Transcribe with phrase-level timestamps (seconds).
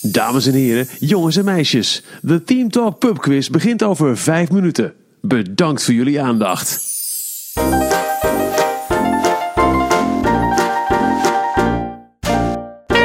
[0.00, 4.94] Dames en heren, jongens en meisjes, de Team Talk Pub Quiz begint over 5 minuten.
[5.20, 6.86] Bedankt voor jullie aandacht.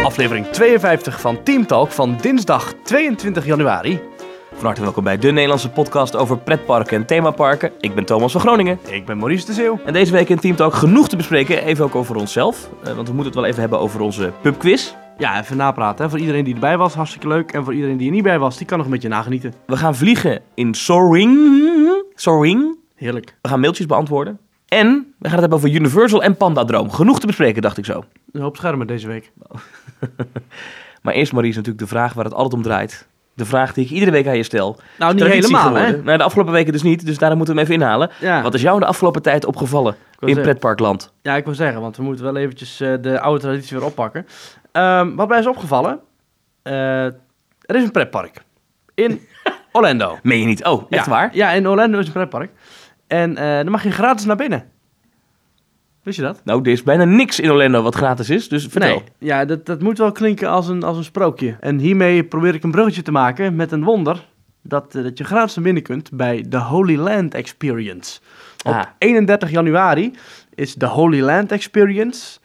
[0.04, 4.00] Aflevering 52 van Team Talk van dinsdag 22 januari.
[4.54, 7.72] Van harte welkom bij de Nederlandse podcast over pretparken en themaparken.
[7.80, 8.80] Ik ben Thomas van Groningen.
[8.90, 9.80] Ik ben Maurice de Zeeuw.
[9.86, 12.70] En deze week in Team Talk genoeg te bespreken, even ook over onszelf.
[12.84, 14.94] Eh, want we moeten het wel even hebben over onze pubquiz.
[15.18, 16.04] Ja, even napraten.
[16.04, 16.10] Hè.
[16.10, 17.52] Voor iedereen die erbij was, hartstikke leuk.
[17.52, 19.54] En voor iedereen die er niet bij was, die kan nog een beetje nagenieten.
[19.66, 21.38] We gaan vliegen in Soaring.
[22.16, 22.78] Soaring.
[22.96, 23.36] Heerlijk.
[23.42, 24.40] We gaan mailtjes beantwoorden.
[24.68, 26.92] En we gaan het hebben over Universal en Panda Droom.
[26.92, 28.04] Genoeg te bespreken, dacht ik zo.
[28.32, 29.32] Een hoop schermen deze week.
[31.02, 33.08] Maar eerst, Marie, is natuurlijk de vraag waar het altijd om draait.
[33.34, 34.80] De vraag die ik iedere week aan je stel.
[35.00, 36.02] Nou, niet helemaal, hè?
[36.02, 38.10] Nou, de afgelopen weken dus niet, dus daarom moeten we hem even inhalen.
[38.20, 38.42] Ja.
[38.42, 41.14] Wat is jou de afgelopen tijd opgevallen in zeggen- pretparkland?
[41.22, 44.26] Ja, ik wil zeggen, want we moeten wel eventjes eh, de oude traditie weer oppakken.
[44.74, 46.00] Ehm, wat mij is opgevallen,
[46.62, 48.44] eh, er is een pretpark
[48.94, 49.22] in
[49.72, 50.18] Orlando.
[50.24, 50.66] Meen je niet?
[50.66, 51.12] Oh, echt ja.
[51.12, 51.30] waar?
[51.36, 52.52] Ja, in Orlando is een pretpark.
[53.08, 54.72] En eh dan mag je gratis naar binnen.
[56.04, 56.42] Wist je dat?
[56.44, 58.90] Nou, er is bijna niks in Orlando wat gratis is, dus vertel.
[58.90, 61.56] Nee, ja, dat, dat moet wel klinken als een, als een sprookje.
[61.60, 64.26] En hiermee probeer ik een bruggetje te maken met een wonder.
[64.62, 68.20] Dat, eh, dat je gratis naar binnen kunt bij de Holy Land Experience.
[68.64, 68.84] Op Ah.
[68.98, 70.14] 31 januari
[70.56, 72.40] is de Holy Land Experience,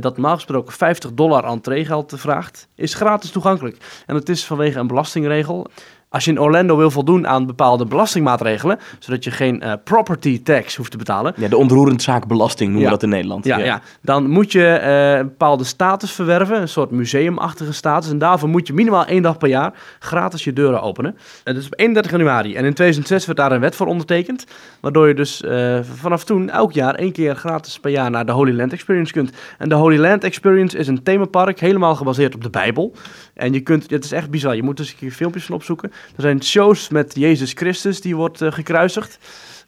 [0.00, 4.02] dat normaal gesproken 50 dollar entreegeld vraagt, is gratis toegankelijk.
[4.06, 5.66] En dat is vanwege een belastingregel.
[6.10, 10.76] Als je in Orlando wil voldoen aan bepaalde belastingmaatregelen, zodat je geen eh, property tax
[10.76, 12.94] hoeft te betalen, Ja, de onroerend zaakbelasting noemen Ja.
[12.94, 13.44] we dat in Nederland.
[13.44, 13.80] ja, ja.
[14.02, 18.10] dan moet je eh, een bepaalde status verwerven, een soort museumachtige status.
[18.10, 21.16] En daarvoor moet je minimaal één dag per jaar gratis je deuren openen.
[21.44, 22.54] En dat is op 31 januari.
[22.54, 24.44] En in 2006 werd daar een wet voor ondertekend.
[24.80, 28.32] Waardoor je dus eh, vanaf toen elk jaar één keer gratis per jaar naar de
[28.32, 29.30] Holy Land Experience kunt.
[29.58, 32.92] En de Holy Land Experience is een themapark, helemaal gebaseerd op de Bijbel.
[33.34, 35.92] En je kunt, het is echt bizar, je moet dus een keer filmpjes van opzoeken.
[36.16, 39.18] Er zijn shows met Jezus Christus, die wordt eh, gekruisigd.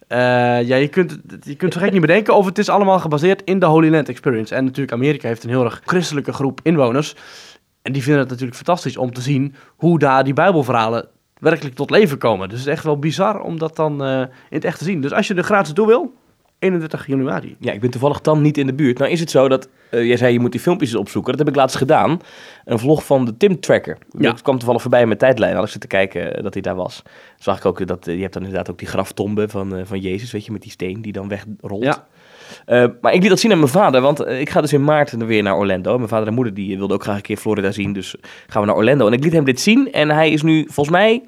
[0.08, 0.18] Eh,
[0.62, 3.58] ja, je kunt, je kunt zo gek niet bedenken of het is allemaal gebaseerd in
[3.58, 4.54] de Holy Land Experience.
[4.54, 7.14] En natuurlijk, Amerika heeft een heel erg christelijke groep inwoners.
[7.82, 11.08] En die vinden het natuurlijk fantastisch om te zien hoe daar die Bijbelverhalen
[11.38, 12.48] werkelijk tot leven komen.
[12.48, 15.00] Dus het is echt wel bizar om dat dan eh, in het echt te zien.
[15.00, 16.14] Dus als je er gratis toe wil,
[16.60, 17.56] 31 januari.
[17.58, 18.98] Ja, ik ben toevallig dan niet in de buurt.
[18.98, 21.30] Nou is het zo dat, eh, jij zei je moet die filmpjes opzoeken.
[21.30, 22.20] Dat heb ik laatst gedaan.
[22.64, 23.98] Een vlog van de Tim Tracker.
[24.18, 24.30] Ja.
[24.30, 25.54] Dat kwam toevallig voorbij in mijn tijdlijn.
[25.54, 27.02] Had ik zitten kijken eh, dat hij daar was.
[27.38, 30.32] Zag ik ook dat, eh, je hebt dan inderdaad ook die graftombe van, van Jezus,
[30.32, 31.84] weet je, met die steen die dan wegrolt.
[31.84, 32.06] Ja.
[33.00, 35.42] Maar ik liet dat zien aan mijn vader, want ik ga dus in maart weer
[35.42, 35.96] naar Orlando.
[35.96, 38.14] Mijn vader en moeder die wilden ook graag een keer Florida zien, dus
[38.46, 39.06] gaan we naar Orlando.
[39.06, 41.22] En ik liet hem dit zien en hij is nu, volgens mij,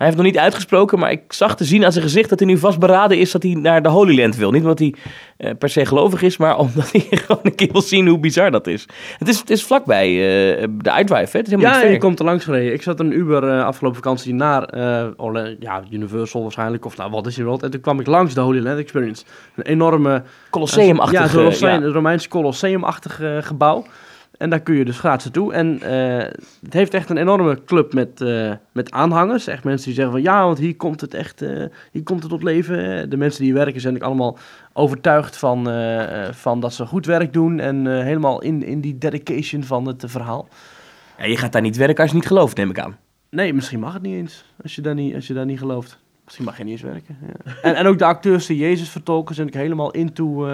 [0.00, 2.48] hij heeft nog niet uitgesproken, maar ik zag te zien aan zijn gezicht dat hij
[2.48, 4.50] nu vastberaden is dat hij naar de Holy Land wil.
[4.50, 4.94] Niet omdat hij
[5.36, 8.50] eh, per se gelovig is, maar omdat hij gewoon een keer wil zien hoe bizar
[8.50, 8.86] dat is.
[9.18, 11.38] Het is, het is vlakbij eh, de iDrive, hè?
[11.38, 12.72] Het is helemaal Ja, je komt er langs gereden.
[12.72, 14.78] Ik zat een Uber eh, afgelopen vakantie naar
[15.58, 17.62] ja, Universal waarschijnlijk, of nou, wat is World.
[17.62, 19.24] En toen kwam ik langs de Holy Land Experience.
[19.56, 20.22] Een enorme...
[20.50, 21.20] Colosseum-achtig.
[21.20, 21.92] Ja, zo'n eh, Romein- ja.
[21.92, 23.84] Romeins Colosseum-achtig gebouw.
[24.40, 25.52] En daar kun je dus gratis naartoe.
[25.52, 26.28] En eh,
[26.62, 29.46] het heeft echt een enorme club met, eh, met aanhangers.
[29.46, 32.30] Echt mensen die zeggen van ja, want hier komt het echt eh, hier komt het
[32.30, 33.10] tot leven.
[33.10, 34.38] De mensen die hier werken zijn ook allemaal
[34.72, 35.68] overtuigd van,
[36.32, 37.60] van dat ze goed werk doen.
[37.60, 40.48] En helemaal in, in die dedication van het verhaal.
[41.18, 42.96] Ja, je gaat daar niet werken als je niet gelooft, neem ik aan.
[43.30, 44.44] Nee, misschien mag het niet eens.
[44.62, 45.98] Als je daar niet, als je daar niet gelooft.
[46.24, 47.16] Misschien mag je niet eens werken.
[47.26, 47.52] Ja.
[47.70, 50.48] En, en ook de acteurs die Jezus vertolken zijn ook helemaal into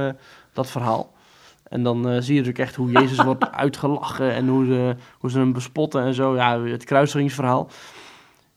[0.52, 1.14] dat verhaal.
[1.68, 5.30] En dan eh, zie je natuurlijk echt hoe Jezus wordt uitgelachen en hoe ze, hoe
[5.30, 6.34] ze hem bespotten en zo.
[6.34, 7.68] Ja, het kruisigingsverhaal.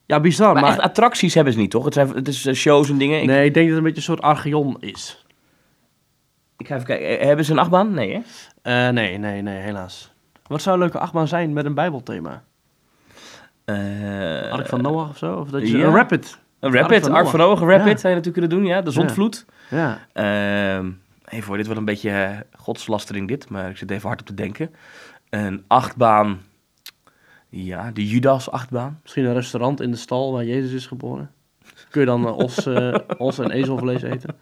[0.06, 0.54] Ja, bizar.
[0.54, 1.86] Maar, Maar, echt attracties hebben ze niet, toch?
[1.86, 3.22] Het, zijn, het is eh, shows en dingen.
[3.22, 5.26] Ik, nee, ik denk dat het een beetje een soort Archeon is.
[6.58, 7.20] ik ga even kijken.
[7.20, 7.94] Eh, Hebben ze een achtbaan?
[7.94, 8.24] Nee,
[8.64, 8.92] hè?
[8.92, 10.12] Nee, nee, nee, helaas.
[10.48, 12.44] Wat zou een leuke achtbaan zijn met een bijbelthema?
[13.66, 15.36] Eh, Ark van Noach of zo?
[15.36, 15.84] Of dat je.
[15.84, 16.40] Een rapid.
[16.60, 17.32] Een Ark Rapid, van Ark Noach.
[17.32, 17.98] van Ogen, Rapid Ja.
[17.98, 18.82] zou je natuurlijk kunnen doen, ja.
[18.82, 19.46] De Zondvloed.
[19.70, 20.00] Ja.
[20.14, 20.90] Ehm
[21.30, 24.28] even voor, dit wordt een beetje eh, godslastering dit, maar ik zit even hard op
[24.28, 24.76] te denken.
[25.30, 26.42] Een achtbaan,
[27.50, 29.00] ja, de Judas achtbaan.
[29.02, 31.32] Misschien een restaurant in de stal waar Jezus is geboren.
[31.90, 34.36] Kun je dan eh, os, eh, os en ezelvlees eten?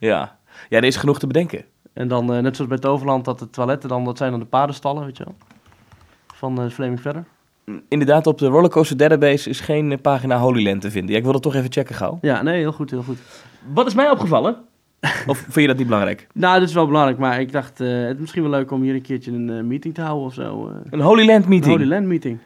[0.00, 0.38] Ja.
[0.68, 1.64] ja, er is genoeg te bedenken.
[1.92, 5.04] En dan, net zoals bij Toverland, dat de toiletten dan, dat zijn dan de paardenstallen,
[5.04, 5.34] weet je wel.
[6.34, 7.24] Van eh Fleming Verder.
[7.88, 11.10] Inderdaad, op de Rollercoaster Database is geen pagina Holyland te vinden.
[11.10, 12.18] Ja, ik wil dat toch even checken gauw.
[12.20, 13.18] Ja, nee, heel goed, heel goed.
[13.72, 14.56] Wat is mij opgevallen?
[15.26, 16.26] Of vind je dat niet belangrijk?
[16.34, 18.82] Nou, dit is wel belangrijk, maar ik dacht, eh, het is misschien wel leuk om
[18.82, 20.68] hier een keertje een eh, meeting te houden of zo.
[20.68, 20.74] eh.
[20.90, 21.76] Een Holy Land Een meeting.
[21.76, 22.38] Holy Land meeting.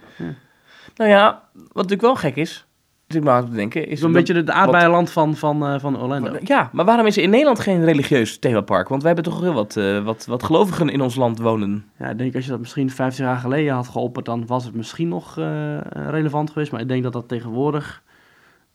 [0.96, 2.66] Nou ja, wat natuurlijk wel gek is.
[3.06, 3.88] zit ik maar aan te denken.
[3.88, 6.36] Is een beetje het aardbeienland van, van, eh, van Orlando.
[6.44, 8.88] Ja, maar waarom is er in Nederland geen religieus themapark?
[8.88, 11.84] Want wij hebben toch heel wat, eh, wat, wat gelovigen in ons land wonen.
[11.98, 14.74] Ja, ik denk als je dat misschien 50 jaar geleden had geopperd, dan was het
[14.74, 16.72] misschien nog eh, relevant geweest.
[16.72, 18.02] Maar ik denk dat dat tegenwoordig,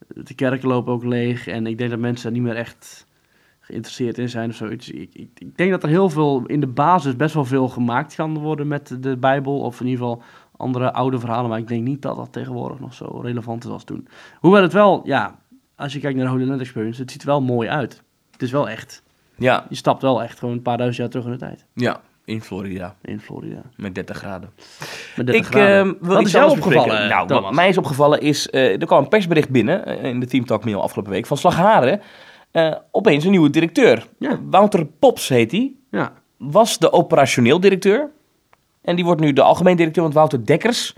[0.07, 3.06] de kerken lopen ook leeg en ik denk dat mensen niet meer echt
[3.68, 4.90] geïnteresseerd in zijn of zoiets.
[4.90, 8.16] Ik, ik, ik denk dat er heel veel, in de basis best wel veel gemaakt
[8.16, 10.22] kan worden met de Bijbel of in ieder geval
[10.58, 11.50] andere oude verhalen.
[11.50, 14.08] Maar ik denk niet dat dat tegenwoordig nog zo relevant is als toen.
[14.40, 15.36] Hoewel het wel, ja,
[15.75, 18.02] als je kijkt naar de Holy Land Experience, het ziet er wel mooi uit.
[18.31, 19.04] Het is wel echt.
[19.36, 21.66] Ja, Je stapt wel echt gewoon een paar duizend jaar terug in de tijd.
[21.74, 22.00] ja.
[22.25, 23.62] In Florida, In Florida.
[23.75, 24.50] met 30 graden.
[25.16, 25.98] Met 30 Ik graden.
[26.02, 27.10] wil Wat is jou opgevallen.
[27.10, 27.44] Nou, Thomas?
[27.44, 30.46] wat mij is opgevallen is, eh, er kwam een persbericht binnen eh, in de Team
[30.46, 32.02] Talk mail afgelopen week van Slagharen.
[32.57, 34.07] Eh opeens een nieuwe directeur.
[34.19, 34.39] Ja.
[34.50, 35.74] Wouter Pops heet hij.
[35.92, 36.12] Ja.
[36.38, 38.09] Was de operationeel directeur.
[38.81, 40.94] En die wordt nu de algemeen directeur, want Wouter Dekkers...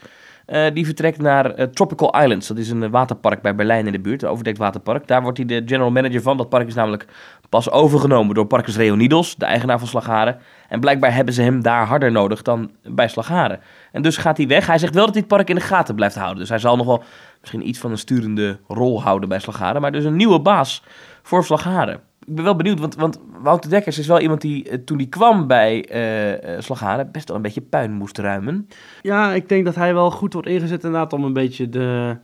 [0.45, 2.47] eh, die vertrekt naar eh, Tropical Islands.
[2.47, 5.07] Dat is een waterpark bij Berlijn in de buurt, een overdekt waterpark.
[5.07, 6.37] Daar wordt hij de general manager van.
[6.37, 7.05] Dat park is namelijk
[7.49, 10.37] pas overgenomen door Parkers Reonidos, de eigenaar van Slagharen.
[10.69, 13.59] En blijkbaar hebben ze hem daar harder nodig dan bij Slagharen.
[13.91, 14.67] En dus gaat hij weg.
[14.67, 16.39] Hij zegt wel dat hij het park in de gaten blijft houden.
[16.39, 17.03] Dus hij zal nog wel
[17.39, 19.81] misschien iets van een sturende rol houden bij Slagharen.
[19.81, 20.83] Maar dus een nieuwe baas
[21.29, 21.99] voor Slagharen.
[22.25, 25.07] Ik ben wel benieuwd, want, want Wouter Dekkers is wel iemand die eh, toen hij
[25.07, 28.67] kwam bij eh eh, Slagharen best wel een beetje puin moest ruimen.
[29.01, 32.17] ja, ik denk dat hij wel goed wordt ingezet inderdaad om een beetje de,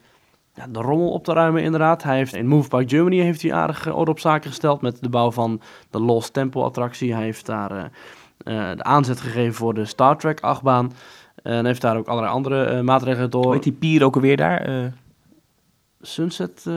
[0.54, 2.04] ja, de rommel op te ruimen inderdaad.
[2.04, 5.10] Hij heeft in Move Park Germany heeft hij aardig orde op zaken gesteld met de
[5.10, 7.14] bouw van de Lost Temple attractie.
[7.14, 7.92] Hij heeft daar
[8.44, 10.92] de aanzet gegeven voor de Star Trek achtbaan.
[11.46, 13.54] En heeft daar ook allerlei andere maatregelen door.
[13.54, 14.62] Heet die pier ook alweer daar?
[14.62, 14.86] Eh,
[16.06, 16.64] Sunset?
[16.68, 16.74] eh,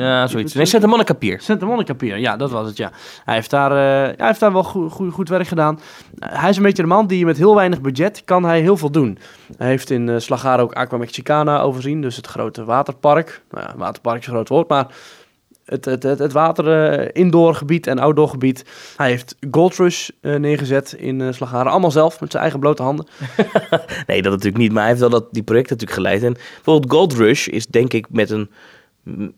[0.00, 0.54] ja, zoiets.
[0.54, 0.64] Nee?
[0.64, 1.40] Santa Monica Pier.
[1.40, 2.90] Santa Monica Pier, ja, dat was het, ja.
[3.24, 5.80] Hij heeft daar, eh, hij heeft daar wel goed, goed, goed werk gedaan.
[6.18, 8.76] Eh, hij is een beetje de man die met heel weinig budget kan hij heel
[8.76, 9.18] veel doen.
[9.56, 13.42] Hij heeft in uh, Slagharen ook Aqua Mexicana overzien, dus het grote waterpark.
[13.50, 14.86] Nou ja, waterpark is een groot woord, maar
[15.72, 18.64] het, het, het, het water eh, indoorgebied en outdoorgebied.
[18.96, 22.82] Hij heeft Gold Rush eh, neergezet in eh Slagharen, allemaal zelf, met zijn eigen blote
[22.82, 23.06] handen.
[24.06, 24.72] Nee, dat natuurlijk niet.
[24.72, 26.22] Maar hij heeft wel dat, die projecten natuurlijk geleid.
[26.22, 28.50] En bijvoorbeeld Gold Rush is denk ik met een,
[29.04, 29.34] een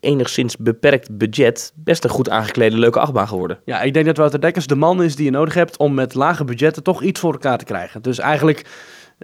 [0.00, 3.58] enigszins beperkt budget best een goed aangeklede leuke achtbaan geworden.
[3.64, 6.14] Ja, ik denk dat Wouter Dekkers de man is die je nodig hebt om met
[6.14, 8.02] lage budgetten toch iets voor elkaar te krijgen.
[8.02, 8.64] Dus eigenlijk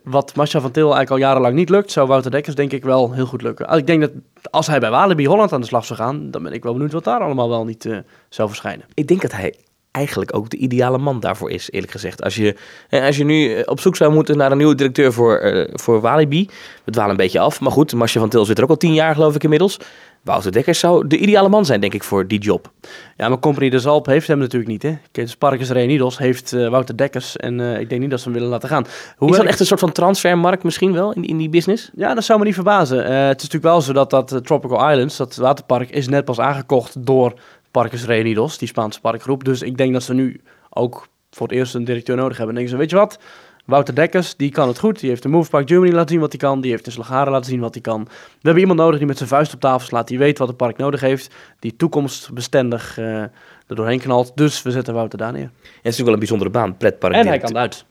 [0.02, 3.12] wat Masha van Til eigenlijk al jarenlang niet lukt, zou Wouter Dekkers denk ik wel
[3.12, 3.76] heel goed lukken.
[3.76, 4.10] Ik denk dat
[4.50, 6.92] als hij bij Walibi Holland aan de slag zou gaan, dan ben ik wel benieuwd
[6.92, 7.98] wat daar allemaal wel niet eh,
[8.28, 8.86] zou verschijnen.
[8.94, 9.54] Ik denk dat hij
[9.94, 12.22] eigenlijk ook de ideale man daarvoor is, eerlijk gezegd.
[12.22, 12.56] Als je,
[12.90, 16.00] als je nu eh, op zoek zou moeten naar een nieuwe directeur voor, eh, voor
[16.00, 16.48] Walibi,
[16.84, 17.60] we dwalen een beetje af.
[17.60, 19.78] Maar goed, Marcia van Til zit er ook al tien jaar geloof ik inmiddels.
[20.22, 22.70] Wouter Dekkers zou de ideale man zijn, denk ik, voor die job.
[23.16, 24.82] Ja, maar Company de Zalp heeft hem natuurlijk niet.
[24.82, 24.98] Hè?
[25.12, 28.48] Kijk, Parkers Reunidos heeft eh, Wouter Dekkers en ik denk niet dat ze hem willen
[28.48, 28.86] laten gaan.
[29.16, 31.90] Hoe is dat echt een soort van transfermarkt misschien wel in, in die business?
[31.96, 32.98] Ja, dat zou me niet verbazen.
[32.98, 37.06] Het is natuurlijk wel zo dat dat Tropical Islands, dat waterpark, is net pas aangekocht
[37.06, 37.34] door
[37.74, 39.44] Parkers Reunidos, die Spaanse parkgroep.
[39.44, 40.40] Dus ik denk dat ze nu
[40.70, 42.56] ook voor het eerst een directeur nodig hebben.
[42.56, 43.18] En denken ze, weet je wat,
[43.64, 45.00] Wouter Dekkers, die kan het goed.
[45.00, 46.60] Die heeft de Move Park Germany laten zien wat hij kan.
[46.60, 48.04] Die heeft in Slagharen laten zien wat hij kan.
[48.04, 48.10] We
[48.40, 50.08] hebben iemand nodig die met zijn vuist op tafel slaat.
[50.08, 51.34] Die weet wat het park nodig heeft.
[51.58, 53.22] Die toekomstbestendig eh
[53.66, 54.32] er doorheen knalt.
[54.34, 55.42] Dus we zetten Wouter daar neer.
[55.42, 57.14] En het is natuurlijk wel een bijzondere baan, pretpark.
[57.14, 57.84] En hij kan Duits.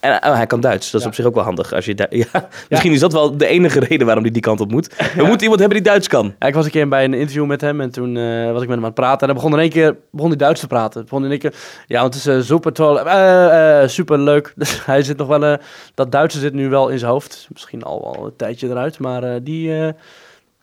[0.00, 0.90] En oh, hij kan Duits.
[0.90, 1.08] Dat is Ja.
[1.08, 1.72] op zich ook wel handig.
[1.72, 4.70] Als je ja, misschien is dat wel de enige reden waarom hij die kant op
[4.70, 4.86] moet.
[5.16, 6.34] We moeten iemand hebben die Duits kan.
[6.38, 8.76] Ik was een keer bij een interview met hem en toen eh, was ik met
[8.76, 9.20] hem aan het praten.
[9.20, 11.02] En dan begon in één keer begon hij Duits te praten.
[11.02, 11.54] Begon in één keer,
[11.86, 14.52] ja, want het is eh, super toll, eh, super leuk.
[14.56, 15.58] Dus hij zit nog wel,
[15.94, 17.46] dat Duitse zit nu wel in zijn hoofd.
[17.52, 19.92] Misschien al wel een tijdje eruit, maar die,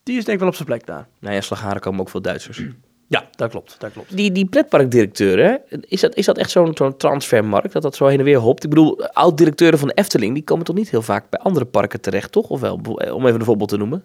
[0.04, 1.08] die is denk ik wel op zijn plek daar.
[1.20, 2.62] Nou ja, Slagharen komen ook veel Duitsers.
[3.08, 4.18] Ja, dat klopt, dat klopt.
[4.18, 5.78] Die, die pretparkdirecteur, hè?
[5.88, 8.64] Is, dat, is dat echt zo'n zo'n transfermarkt, dat dat zo heen en weer hopt?
[8.64, 12.02] Ik bedoel, oud-directeuren van de Efteling, die komen toch niet heel vaak bij andere parken
[12.02, 12.50] terecht, toch?
[12.50, 12.80] Of wel,
[13.12, 14.04] om even een voorbeeld te noemen.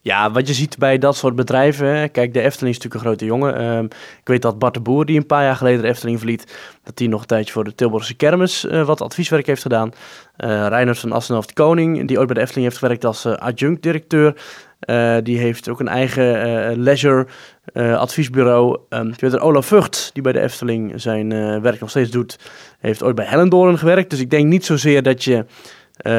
[0.00, 1.86] Ja, wat je ziet bij dat soort bedrijven.
[1.96, 3.56] hè, Kijk, de Efteling is natuurlijk een grote jongen.
[3.56, 3.84] Ehm,
[4.20, 6.98] ik weet dat Bart de Boer, die een paar jaar geleden de Efteling verliet, dat
[6.98, 9.92] hij nog een tijdje voor de Tilburgse Kermis eh, wat advieswerk heeft gedaan.
[10.36, 13.32] Eh Reinhard van Assenhoff de Koning, die ooit bij de Efteling heeft gewerkt als eh,
[13.32, 14.34] adjunct-directeur.
[14.82, 17.26] Eh, die heeft ook een eigen eh, leisure
[17.64, 18.78] eh, adviesbureau.
[18.88, 22.38] Ehm, ik weet dat Olaf Vught, die bij de Efteling zijn werk nog steeds doet,
[22.78, 24.10] heeft ooit bij Hellendoorn gewerkt.
[24.10, 25.44] Dus ik denk niet zozeer dat je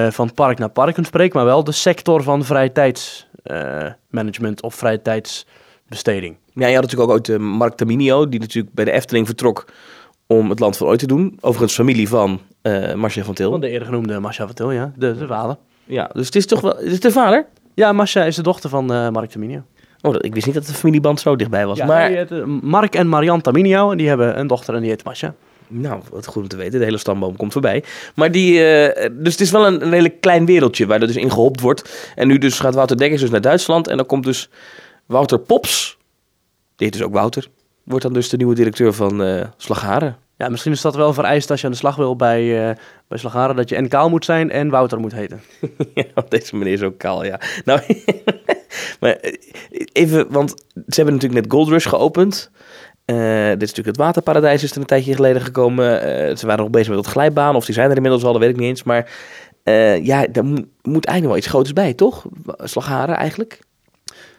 [0.10, 5.02] van park naar park kunt spreken, maar wel de sector van vrije tijdsmanagement of vrije
[5.02, 6.36] tijdsbesteding.
[6.54, 9.66] Ja, je had natuurlijk ook ooit uh, Mark Taminio, die natuurlijk bij de Efteling vertrok
[10.28, 11.38] om het land van ooit te doen.
[11.42, 13.52] Overigens familie van uh, Marcia van Til.
[13.52, 14.92] Van de eerder genoemde Marcia van Til, ja.
[14.96, 15.58] De, de vader.
[15.86, 16.80] Ja, dus het is toch wel...
[16.80, 17.46] Is het de vader?
[17.74, 19.64] Ja, Marcia is de dochter van uh, Mark Taminio.
[20.02, 21.78] Oh, ik wist niet dat de familieband zo dichtbij was.
[21.78, 22.10] Ja, maar...
[22.10, 25.36] heet, uh, Mark en Marianne Taminio, en die hebben een dochter en die heet Marcia.
[25.68, 26.80] Nou, wat goed om te weten.
[26.80, 27.84] De hele stamboom komt voorbij.
[28.16, 31.16] Maar die, uh, dus het is wel een, een hele klein wereldje waar er dus
[31.16, 32.12] in gehopt wordt.
[32.16, 33.88] En nu dus gaat Wouter Dekkers dus naar Duitsland.
[33.88, 34.50] En dan komt dus
[35.06, 35.98] Wouter Pops,
[36.76, 37.48] die heet dus ook Wouter,
[37.84, 40.18] wordt dan dus de nieuwe directeur van eh Slagharen.
[40.38, 42.76] Ja, misschien is dat wel vereist als je aan de slag wil bij, eh
[43.08, 45.42] bij Slagharen, dat je en kaal moet zijn en Wouter moet heten.
[45.94, 47.40] ja, want deze meneer is ook kaal, ja.
[47.66, 47.82] Nou,
[49.00, 49.34] maar eh,
[49.92, 52.52] even, want ze hebben natuurlijk net Gold Rush geopend.
[53.06, 53.16] Eh,
[53.48, 56.00] dit is natuurlijk het waterparadijs, is er een tijdje geleden gekomen.
[56.38, 58.50] Ze waren nog bezig met wat glijbaan, of die zijn er inmiddels al, dat weet
[58.50, 58.84] ik niet eens.
[58.84, 59.12] Maar
[60.02, 62.26] ja, daar mo- moet eigenlijk wel iets groots bij, toch?
[62.58, 63.60] Slagharen eigenlijk.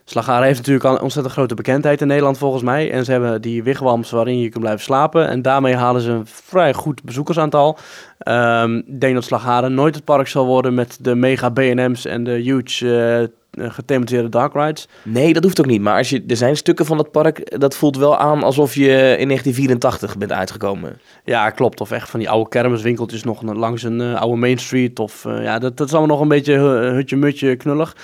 [0.04, 2.90] Slagharen heeft natuurlijk al ontzettend grote bekendheid in Nederland volgens mij.
[2.90, 5.28] En ze hebben die wigwams waarin je kunt blijven slapen.
[5.28, 7.78] En daarmee halen ze een vrij goed bezoekersaantal.
[8.18, 12.24] Ehm, ik denk dat Slagharen nooit het park zal worden met de mega B&M's en
[12.24, 14.88] de huge eh, gethematiseerde dark rides.
[15.02, 15.80] Nee, dat hoeft ook niet.
[15.80, 18.88] Maar als je, er zijn stukken van dat park, dat voelt wel aan alsof je
[19.18, 20.98] in 1984 bent uitgekomen.
[21.24, 21.80] Ja, klopt.
[21.80, 24.98] Of echt van die oude kermiswinkeltjes nog langs een eh, oude Main Street.
[24.98, 27.96] Of eh, ja, dat, dat is allemaal nog een beetje hu- hutje-mutje knullig.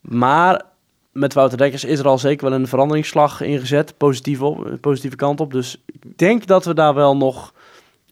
[0.00, 0.62] Maar
[1.18, 3.96] met Wouter Dekkers is er al zeker wel een veranderingsslag ingezet.
[3.96, 5.52] Positief op, eh, positieve kant op.
[5.52, 7.52] Dus ik denk dat we daar wel nog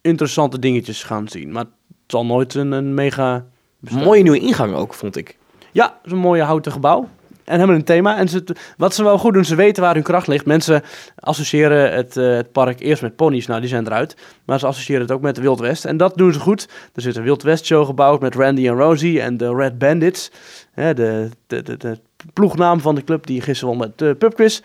[0.01, 1.51] interessante dingetjes gaan zien.
[1.51, 1.71] Maar het
[2.07, 3.45] zal nooit een, een mega...
[3.79, 5.37] Mooie nieuwe ingang ook, vond ik.
[5.71, 7.07] Ja, een mooie houten gebouw.
[7.43, 8.17] En hebben een thema.
[8.17, 8.43] En ze,
[8.77, 10.45] wat ze wel goed doen, ze weten waar hun kracht ligt.
[10.45, 10.83] Mensen
[11.19, 13.47] associëren het, eh, het park eerst met ponies.
[13.47, 14.15] Nou, die zijn eruit.
[14.45, 15.85] Maar ze associëren het ook met de Wild West.
[15.85, 16.69] En dat doen ze goed.
[16.93, 20.31] Er zit een Wild West show gebouwd met Randy en Rosie en de Red Bandits.
[20.75, 21.97] De, de, de, de
[22.33, 24.61] ploegnaam van de club die gisteren won met de pubquiz.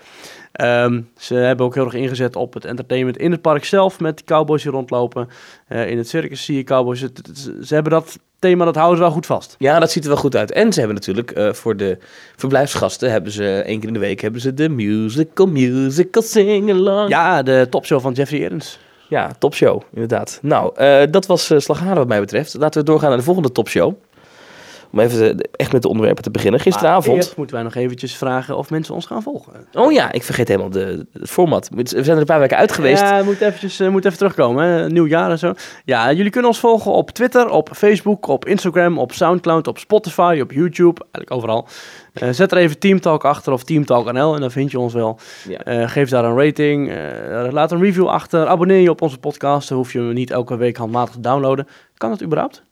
[0.53, 4.01] Ehm, ze hebben ook heel erg ingezet op het entertainment in het park zelf.
[4.01, 5.29] Met die cowboys die rondlopen.
[5.69, 7.01] Eh, in het circus zie je cowboys.
[7.01, 9.55] Het- het- Ze, hebben dat thema, dat houden ze wel goed vast.
[9.59, 10.53] Ja, dat ziet er wel goed uit.
[10.53, 11.99] En ze hebben natuurlijk eh, voor de
[12.37, 17.09] verblijfsgasten, hebben ze één keer in de week, hebben ze de musical, musical sing-along.
[17.09, 18.79] Ja, de topshow van Jeffrey Ehrens.
[19.09, 20.39] Ja, topshow, inderdaad.
[20.43, 22.55] Nou, eh, dat was uh, Slagharen wat mij betreft.
[22.59, 23.95] Laten we doorgaan naar de volgende topshow.
[24.93, 26.61] Om even echt met de onderwerpen te beginnen.
[26.61, 27.17] Gisteravond.
[27.17, 29.53] eerst moeten wij nog eventjes vragen of mensen ons gaan volgen.
[29.73, 31.69] Oh ja, ik vergeet helemaal de, het format.
[31.75, 33.01] We zijn er een paar weken uit geweest.
[33.01, 34.65] Ja, moet eventjes, eh, moet even terugkomen.
[34.65, 34.89] Hè?
[34.89, 35.53] Nieuw jaar en zo.
[35.85, 40.39] Ja, jullie kunnen ons volgen op Twitter, op Facebook, op Instagram, op Soundcloud, op Spotify,
[40.43, 41.01] op YouTube.
[41.01, 41.69] Eigenlijk overal.
[42.13, 45.19] Eh, zet er even Teamtalk achter of Teamtalk NL en dan vind je ons wel.
[45.49, 45.59] Ja.
[45.59, 46.93] Eh, geef daar een rating.
[47.51, 48.47] laat een review achter.
[48.47, 49.69] Abonneer je op onze podcast.
[49.69, 51.69] Dan hoef je hem niet elke week handmatig te downloaden.
[51.97, 52.63] Kan dat überhaupt?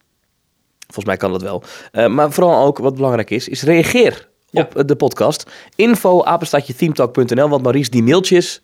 [0.93, 1.63] Volgens mij kan dat wel.
[1.93, 4.63] Eh, maar vooral ook wat belangrijk is, is reageer Ja.
[4.63, 5.51] op eh, de podcast.
[5.77, 8.63] Info apenstaatje themetalk.nl, want Maurice die mailtjes,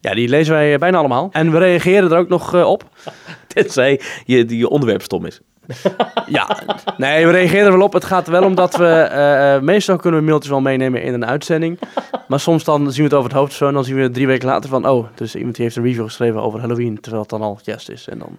[0.00, 1.28] Ja, die lezen wij eh, bijna allemaal.
[1.32, 2.84] En we reageren er ook nog op.
[3.54, 5.40] tenzij je, die je onderwerp stom is.
[6.28, 6.58] Ja,
[6.96, 7.92] nee, we reageren er wel op.
[7.92, 9.58] Het gaat wel om dat we...
[9.62, 11.78] meestal kunnen we mailtjes wel meenemen in een uitzending.
[12.28, 13.66] Maar soms dan zien we het over het hoofd zo...
[13.68, 14.88] en dan zien we drie weken later van...
[14.88, 17.00] oh, dus iemand die heeft een review geschreven over Halloween...
[17.00, 18.08] terwijl het dan al kerst is.
[18.08, 18.38] En dan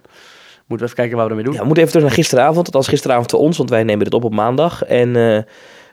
[0.68, 1.54] moeten we even kijken waar we ermee doen.
[1.54, 2.66] Ja, we moeten even terug naar gisteravond.
[2.66, 4.84] Althans, gisteravond voor ons, want wij nemen dit op op maandag.
[4.84, 5.42] En eh,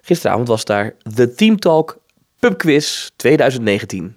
[0.02, 1.98] gisteravond was daar de Team Talk
[2.40, 4.16] Pub Quiz 2019.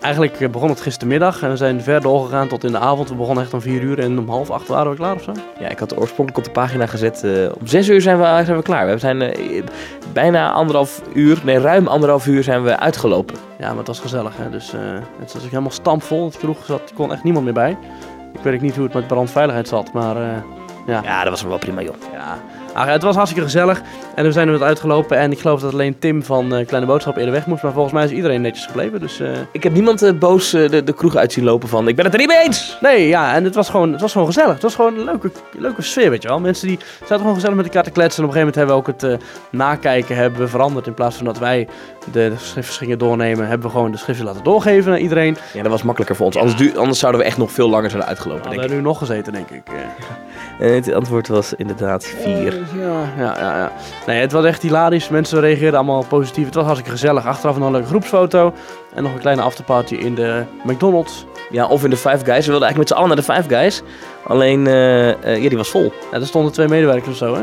[0.00, 3.08] Eigenlijk eh, begon het gistermiddag en we zijn ver doorgegaan tot in de avond.
[3.08, 5.32] We begonnen echt om vier uur en om half acht waren we klaar of zo.
[5.58, 7.24] Ja, ik had het oorspronkelijk op de pagina gezet.
[7.24, 7.30] eh
[7.60, 8.86] om zes uur zijn we, zijn we klaar.
[8.86, 9.34] We zijn
[10.12, 13.36] bijna anderhalf uur, nee, ruim anderhalf uur zijn we uitgelopen.
[13.58, 14.36] Ja, maar het was gezellig.
[14.36, 14.50] Hè?
[14.50, 14.80] Dus eh,
[15.18, 16.24] het was ook helemaal stampvol.
[16.24, 17.78] Het kroeg zat, kon echt niemand meer bij.
[18.32, 20.36] Ik weet niet hoe het met brandveiligheid zat, maar eh,
[20.86, 21.02] ja.
[21.02, 21.94] Ja, dat was wel prima, joh.
[22.12, 22.38] Ja,
[22.74, 23.82] Ah, het was hartstikke gezellig.
[24.14, 25.18] En we zijn er het uitgelopen.
[25.18, 27.62] En ik geloof dat alleen Tim van uh, Kleine Boodschap eerder weg moest.
[27.62, 29.00] Maar volgens mij is iedereen netjes gebleven.
[29.00, 29.20] Dus.
[29.20, 31.88] Eh, ik heb niemand eh, boos de, de kroeg uit zien lopen van.
[31.88, 32.78] Ik ben het er niet mee eens.
[32.80, 33.34] Nee, ja.
[33.34, 34.52] En het was gewoon, het was gewoon gezellig.
[34.52, 36.40] Het was gewoon een leuke, leuke sfeer, weet je wel.
[36.40, 38.22] Mensen die zaten gewoon gezellig met elkaar te kletsen.
[38.22, 40.86] En op een gegeven moment hebben we ook het nakijken hebben veranderd.
[40.86, 41.68] In plaats van dat wij
[42.12, 45.36] de schriften gingen doornemen, hebben we gewoon de schriften laten doorgeven naar iedereen.
[45.52, 46.36] Ja, dat was makkelijker voor ons.
[46.36, 48.50] Anders, anders zouden we echt nog veel langer zijn uitgelopen.
[48.50, 49.62] We hebben nu nog gezeten, denk ik.
[50.58, 53.72] het antwoord was inderdaad 4 ja, ja, ja.
[54.06, 55.08] Nee, het was echt hilarisch.
[55.08, 56.44] Mensen reageerden allemaal positief.
[56.44, 57.26] Het was hartstikke gezellig.
[57.26, 58.54] Achteraf nog een leuke groepsfoto.
[58.94, 61.26] En nog een kleine afterparty in de McDonald's.
[61.50, 62.46] Ja, of in de Five Guys.
[62.46, 63.82] We wilden eigenlijk met z'n allen naar de Five Guys.
[64.26, 64.64] Alleen,
[65.40, 65.92] ja, die was vol.
[66.12, 67.42] Ja, er stonden twee medewerkers of zo, hè?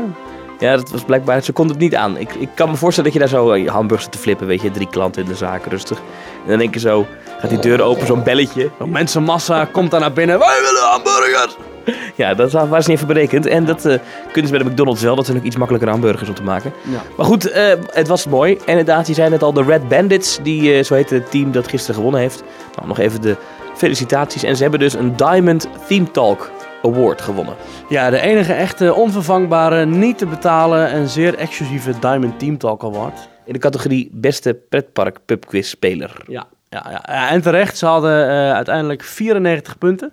[0.60, 2.16] Ja, dat was blijkbaar, ze konden het niet aan.
[2.16, 4.62] Ik, ik kan me voorstellen dat je daar zo eh, je hamburgers te flippen, weet
[4.62, 5.98] je, drie klanten in de zaak, rustig.
[6.42, 7.06] En dan denk je zo,
[7.38, 8.70] gaat die deur open, zo'n belletje.
[8.78, 10.38] Een mensenmassa komt daar naar binnen.
[10.38, 11.69] Wij willen hamburgers!
[12.14, 13.46] Ja, dat was niet even berekend.
[13.46, 13.98] En dat eh,
[14.32, 16.72] kunnen ze bij de McDonald's wel, dat zijn ook iets makkelijker hamburgers om te maken.
[16.90, 17.02] Ja.
[17.16, 18.52] Maar goed, eh, het was mooi.
[18.52, 21.52] En inderdaad, je zei net al, de Red Bandits, die, eh, zo heet het team
[21.52, 22.42] dat gisteren gewonnen heeft.
[22.74, 23.36] Nou, nog even de
[23.74, 24.42] felicitaties.
[24.42, 26.50] En ze hebben dus een Diamond Theme Talk
[26.82, 27.54] Award gewonnen.
[27.88, 33.28] Ja, de enige echte onvervangbare, niet te betalen en zeer exclusieve Diamond Team Talk Award.
[33.44, 36.12] In de categorie beste pretpark pubquiz speler.
[36.26, 37.30] Ja, ja, ja.
[37.30, 37.78] en terecht.
[37.78, 40.12] Ze hadden uiteindelijk 94 punten.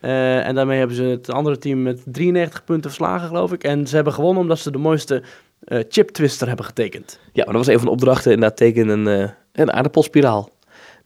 [0.00, 3.64] Eh, en daarmee hebben ze het andere team met 93 punten verslagen, geloof ik.
[3.64, 5.22] En ze hebben gewonnen omdat ze de mooiste
[5.64, 7.18] eh, chip twister hebben getekend.
[7.32, 8.32] Ja, maar dat was een van de opdrachten.
[8.32, 10.50] Inderdaad, teken een, eh, Een aardappelspiraal.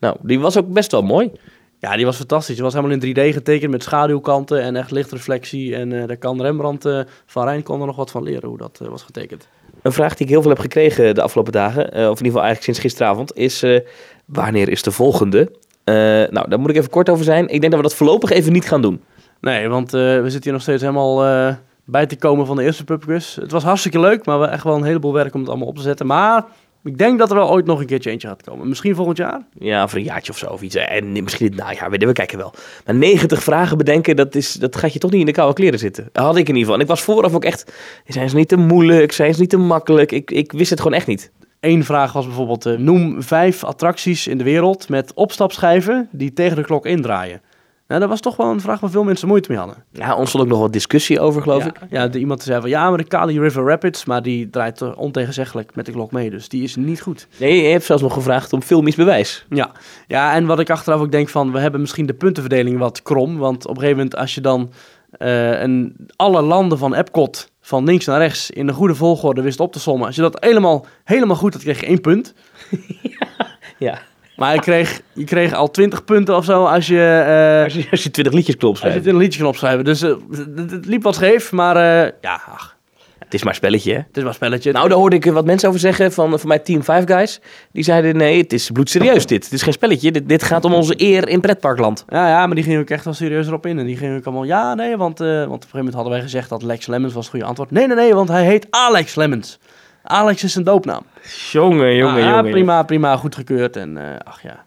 [0.00, 1.32] Nou, die was ook best wel mooi.
[1.78, 2.54] Ja, die was fantastisch.
[2.54, 5.76] Die was helemaal in 3D getekend met schaduwkanten en echt lichtreflectie.
[5.76, 6.88] En daar kan Rembrandt
[7.26, 9.48] van Rijn kon er nog wat van leren hoe dat was getekend.
[9.82, 12.42] Een vraag die ik heel veel heb gekregen de afgelopen dagen, of in ieder geval
[12.42, 13.64] eigenlijk sinds gisteravond, is
[14.24, 15.50] wanneer is de volgende?
[15.84, 15.94] Eh,
[16.30, 17.44] nou, daar moet ik even kort over zijn.
[17.48, 19.02] Ik denk dat we dat voorlopig even niet gaan doen.
[19.40, 22.62] Nee, want eh, we zitten hier nog steeds helemaal eh, bij te komen van de
[22.62, 23.36] eerste pubquiz.
[23.36, 25.76] Het was hartstikke leuk, maar we echt wel een heleboel werk om het allemaal op
[25.76, 26.06] te zetten.
[26.06, 26.44] Maar
[26.84, 28.68] ik denk dat er wel ooit nog een keertje eentje gaat komen.
[28.68, 29.46] Misschien volgend jaar?
[29.58, 30.74] Ja, voor een jaartje of zo of iets.
[30.74, 32.52] En misschien dit najaar, je, we kijken wel.
[32.86, 35.78] Maar 90 vragen bedenken, dat, is, dat gaat je toch niet in de koude kleren
[35.78, 36.08] zitten.
[36.12, 36.74] Dat had ik in ieder geval.
[36.74, 37.72] En ik was vooraf ook echt,
[38.06, 40.12] zijn ze niet te moeilijk, zijn ze niet te makkelijk?
[40.12, 41.30] Ik, ik wist het gewoon echt niet.
[41.60, 46.56] Eén vraag was bijvoorbeeld, eh, noem vijf attracties in de wereld met opstapschijven die tegen
[46.56, 47.40] de klok indraaien.
[47.88, 49.84] Nou, dat was toch wel een vraag waar veel mensen moeite mee hadden.
[49.90, 51.76] Ja, ons stond ook nog wat discussie over, geloof ja, ik.
[51.90, 55.74] Ja, de, iemand zei van ja, maar de Kali River Rapids, maar die draait ontegenzeggelijk
[55.74, 57.26] met de klok mee, dus die is niet goed.
[57.38, 59.46] Nee, je hebt zelfs nog gevraagd om filmisch bewijs.
[59.48, 59.70] Ja.
[60.06, 63.38] ja, en wat ik achteraf ook denk van, we hebben misschien de puntenverdeling wat krom,
[63.38, 64.72] want op een gegeven moment als je dan
[65.10, 69.60] eh, een, alle landen van Epcot van links naar rechts in de goede volgorde wist
[69.60, 72.34] op te sommen, als je dat helemaal, helemaal goed had, kreeg je één punt.
[73.78, 73.98] Ja.
[74.36, 77.90] Maar je kreeg, je kreeg al 20 punten of zo als je, eh, Als je,
[77.90, 79.84] als je 20 liedjes klopt als je het in een liedje kan opschrijven.
[79.84, 82.73] Dus eh, het, het liep wat scheef, maar eh, ja, ach,
[83.24, 83.98] Het is maar een spelletje, hè?
[83.98, 84.72] het is maar een spelletje.
[84.72, 87.40] Nou, daar hoorde ik wat mensen over zeggen van, van mijn team Five Guys.
[87.72, 89.44] Die zeiden, nee, het is bloedserieus dit.
[89.44, 90.12] Het is geen spelletje.
[90.12, 92.04] Dit, dit gaat om onze eer in pretparkland.
[92.08, 93.78] Ja, ja, maar die gingen ook echt wel serieus erop in.
[93.78, 96.12] En die gingen ook allemaal, ja, nee, want, eh, want op een gegeven moment hadden
[96.12, 97.70] wij gezegd dat Lex Lemmens was het goede antwoord.
[97.70, 99.58] Nee, nee, nee, want hij heet Alex Lemmens.
[100.02, 101.02] Alex is zijn doopnaam.
[101.52, 102.50] Jongen, jongen, Ah, jongen.
[102.50, 103.76] prima, prima, goed gekeurd.
[103.76, 104.63] En eh, ach ja.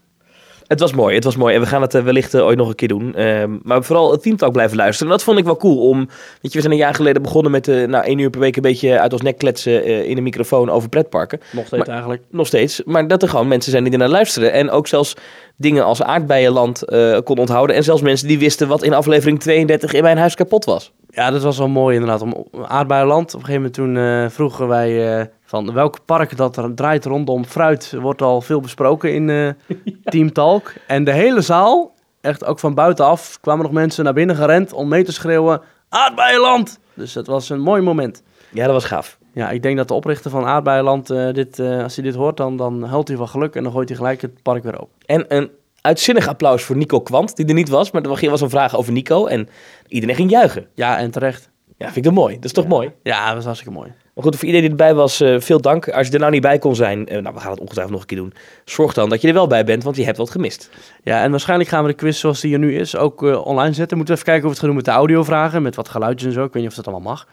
[0.67, 1.55] Het was mooi, het was mooi.
[1.55, 3.15] En we gaan het eh, wellicht eh, ooit nog een keer doen.
[3.15, 5.11] Ehm, maar vooral het Team Talk blijven luisteren.
[5.11, 5.97] En dat vond ik wel cool om...
[5.97, 6.07] Weet
[6.41, 8.61] je, we zijn een jaar geleden begonnen met eh nou, één uur per week een
[8.61, 11.39] beetje uit ons nek kletsen in een microfoon over pretparken.
[11.51, 12.21] Nog steeds Maar- eigenlijk.
[12.29, 12.81] Nog steeds.
[12.85, 14.51] Maar dat er gewoon mensen zijn die er naar luisteren.
[14.51, 15.13] En ook zelfs
[15.55, 17.75] dingen als aardbeienland eh kon onthouden.
[17.75, 20.91] En zelfs mensen die wisten wat in aflevering 32 in mijn huis kapot was.
[21.09, 22.21] Ja, dat was wel mooi inderdaad.
[22.21, 23.33] Om aardbeienland.
[23.33, 27.93] Op een gegeven moment toen vroegen wij van welk park dat er draait rondom fruit
[27.99, 29.49] wordt al veel besproken in eh,
[30.11, 30.73] Team Talk.
[30.87, 34.87] En de hele zaal, echt ook van buitenaf, kwamen nog mensen naar binnen gerend om
[34.87, 36.79] mee te schreeuwen aardbeienland.
[36.93, 38.23] Dus het was een mooi moment.
[38.49, 39.17] Ja, dat was gaaf.
[39.33, 42.37] Ja, ik denk dat de oprichter van Aardbeienland, eh, dit, eh, als hij dit hoort,
[42.37, 44.95] dan, dan huilt hij van geluk en dan gooit hij gelijk het park weer open.
[45.05, 47.91] En een uitzinnig applaus voor Nico Kwant, die er niet was.
[47.91, 49.49] Maar er was een vraag over Nico en
[49.87, 50.67] iedereen ging juichen.
[50.73, 51.49] Ja, en terecht.
[51.77, 52.35] Ja, vind ik dat mooi.
[52.35, 52.91] Dat is toch mooi?
[53.03, 53.93] Ja, dat was hartstikke mooi.
[54.17, 55.89] Maar goed, voor iedereen die erbij was, eh, veel dank.
[55.89, 58.01] Als je er nou niet bij kon zijn, eh, nou, we gaan het ongetwijfeld nog
[58.01, 58.33] een keer doen.
[58.65, 60.69] Zorg dan dat je er wel bij bent, want je hebt wat gemist.
[61.03, 63.73] Ja, en waarschijnlijk gaan we de quiz zoals die er nu is ook eh, online
[63.73, 63.97] zetten.
[63.97, 66.27] Moeten we even kijken of we het gaan doen met de audiovragen, met wat geluidjes
[66.27, 66.43] en zo.
[66.43, 67.27] Ik weet niet of dat allemaal mag.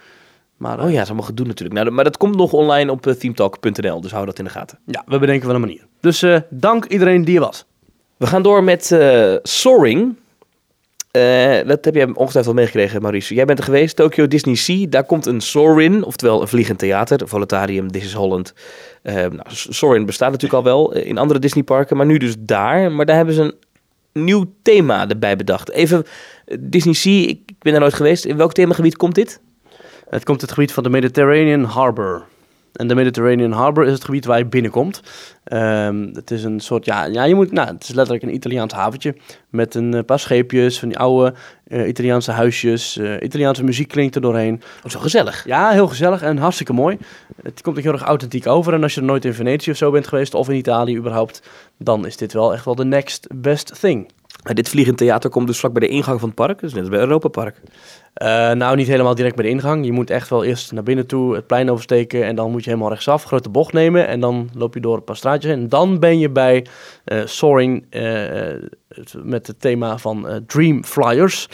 [0.56, 1.80] Maar Oh ja, dat is allemaal gedoe natuurlijk.
[1.80, 4.78] Nou, maar dat komt nog online op uh, teamtalk.nl, dus hou dat in de gaten.
[4.86, 5.86] ja, we bedenken wel een manier.
[6.00, 7.66] Dus dank iedereen die er was.
[8.16, 8.98] We gaan door met
[9.42, 10.16] Soaring.
[11.14, 13.34] Eh, dat heb jij ongetwijfeld wel meegekregen, Maurice.
[13.34, 14.86] Jij bent er geweest, Tokyo Disney Sea.
[14.88, 17.28] Daar komt een Soarin, oftewel een vliegend theater.
[17.28, 18.54] Voletarium, This is Holland.
[19.02, 22.92] Eh nou, Soarin bestaat natuurlijk al wel eh, in andere Disneyparken, maar nu dus daar.
[22.92, 23.56] Maar daar hebben ze
[24.12, 25.70] een nieuw thema erbij bedacht.
[25.70, 26.04] Even,
[26.60, 28.24] Disney Sea, ik ik ben daar nooit geweest.
[28.24, 29.40] In welk themagebied komt dit?
[30.08, 32.26] Het komt het gebied van de Mediterranean Harbor.
[32.74, 35.02] En de Mediterranean Harbor is het gebied waar je binnenkomt.
[35.44, 38.72] Ehm, het is een soort, ja, ja, je moet, nou, het is letterlijk een Italiaans
[38.72, 39.14] haventje.
[39.50, 41.34] Met een eh, paar scheepjes, van die oude
[41.66, 42.96] eh, Italiaanse huisjes.
[42.96, 44.62] eh, Italiaanse muziek klinkt er doorheen.
[44.84, 45.44] Oh, zo gezellig.
[45.46, 46.98] Ja, heel gezellig en hartstikke mooi.
[47.42, 48.72] Het komt ook heel erg authentiek over.
[48.74, 51.42] En als je er nooit in Venetië of zo bent geweest, of in Italië überhaupt,
[51.78, 54.10] dan is dit wel echt wel de next best thing.
[54.44, 56.60] Maar dit vliegend theater komt dus vlak bij de ingang van het park.
[56.60, 57.60] Dus net als bij Europa Park.
[58.14, 59.84] Eh, nou, niet helemaal direct bij de ingang.
[59.84, 62.70] Je moet echt wel eerst naar binnen toe, het plein oversteken en dan moet je
[62.70, 65.52] helemaal rechtsaf, grote bocht nemen en dan loop je door een paar straatjes.
[65.52, 66.66] En dan ben je bij
[67.04, 68.02] eh, Soaring eh,
[69.22, 71.48] met het thema van Dream Flyers.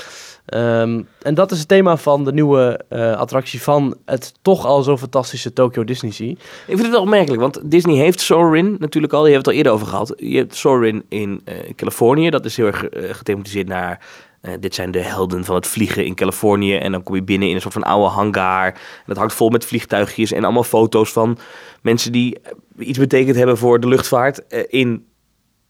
[0.46, 2.80] Ehm, en dat is het thema van de nieuwe
[3.16, 6.30] attractie van het toch al zo fantastische Tokyo Disney Sea.
[6.30, 9.26] Ik vind het wel opmerkelijk, want Disney heeft Soarin natuurlijk al.
[9.26, 10.14] Je hebt het al eerder over gehad.
[10.16, 11.44] Je hebt Soarin in
[11.76, 12.30] Californië.
[12.30, 14.00] Dat is heel erg gethematiseerd naar...
[14.40, 16.76] eh, dit zijn de helden van het vliegen in Californië.
[16.76, 18.66] En dan kom je binnen in een soort van oude hangar.
[18.66, 21.38] En dat hangt vol met vliegtuigjes en allemaal foto's van
[21.82, 22.52] mensen die eh,
[22.88, 24.46] iets betekend hebben voor de luchtvaart.
[24.46, 25.06] Eh, in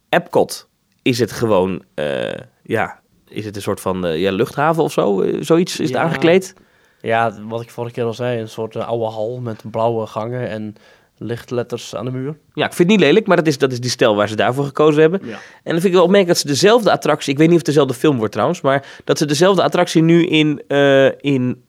[0.09, 0.69] Epcot
[1.03, 1.83] is het gewoon,
[2.63, 5.27] ja, is het een soort van ja, luchthaven of zo?
[5.41, 6.55] Zoiets is het aangekleed.
[7.01, 10.75] Ja, wat ik vorige keer al zei, een soort oude hal met blauwe gangen en
[11.23, 12.37] lichtletters aan de muur.
[12.55, 14.37] Ja, ik vind het niet lelijk, maar dat is, dat is die stijl waar ze
[14.37, 15.21] daarvoor gekozen hebben.
[15.25, 15.33] Ja.
[15.33, 17.75] En dan vind ik wel opmerkelijk dat ze dezelfde attractie, ik weet niet of het
[17.75, 21.63] dezelfde film wordt trouwens, maar dat ze dezelfde attractie nu in, eh, in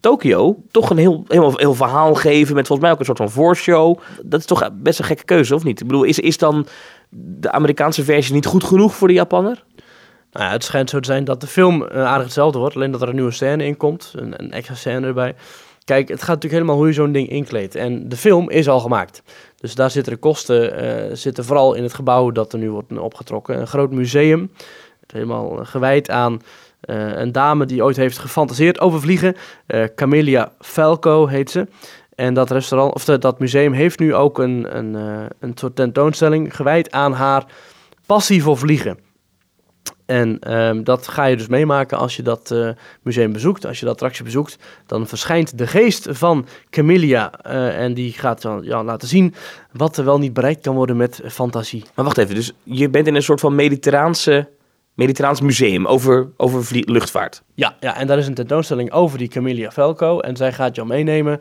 [0.00, 3.30] Tokio toch een heel, heel, heel verhaal geven met volgens mij ook een soort van
[3.30, 3.98] voorshow.
[4.22, 5.80] Dat is toch best een gekke keuze, of niet?
[5.80, 6.66] Ik bedoel, is, is dan
[7.10, 9.64] de Amerikaanse versie niet goed genoeg voor de Japanner?
[10.32, 12.90] Nou ja, het schijnt zo te zijn dat de film eh, aardig hetzelfde wordt, alleen
[12.90, 15.34] dat er een nieuwe scène in komt, een, een extra scène erbij.
[15.84, 17.74] Kijk, het gaat natuurlijk helemaal hoe je zo'n ding inkleedt.
[17.74, 19.22] En de film is al gemaakt.
[19.60, 20.76] Dus daar zitten de kosten
[21.08, 23.60] eh, zitten vooral in het gebouw dat er nu wordt opgetrokken.
[23.60, 24.50] Een groot museum,
[25.12, 26.42] helemaal gewijd aan
[26.80, 29.36] eh, een dame die ooit heeft gefantaseerd over vliegen.
[29.66, 31.66] Eh Camelia Falco heet ze.
[32.14, 34.94] En dat restaurant, of dat- museum heeft nu ook een, een,
[35.40, 37.46] een soort tentoonstelling gewijd aan haar
[38.06, 38.98] passie voor vliegen.
[40.12, 42.68] En ehm, dat ga je dus meemaken als je dat eh,
[43.02, 43.66] museum bezoekt.
[43.66, 47.32] Als je dat attractie bezoekt, dan verschijnt de geest van Camelia.
[47.42, 49.34] eh, en die gaat dan ja, laten zien
[49.72, 51.84] wat er wel niet bereikt kan worden met fantasie.
[51.94, 54.48] Maar wacht even, dus je bent in een soort van mediterraanse,
[54.94, 57.42] mediterraans museum over, over luchtvaart.
[57.54, 60.20] Ja, ja, en daar is een tentoonstelling over die Camelia Falco.
[60.20, 61.40] En zij gaat jou meenemen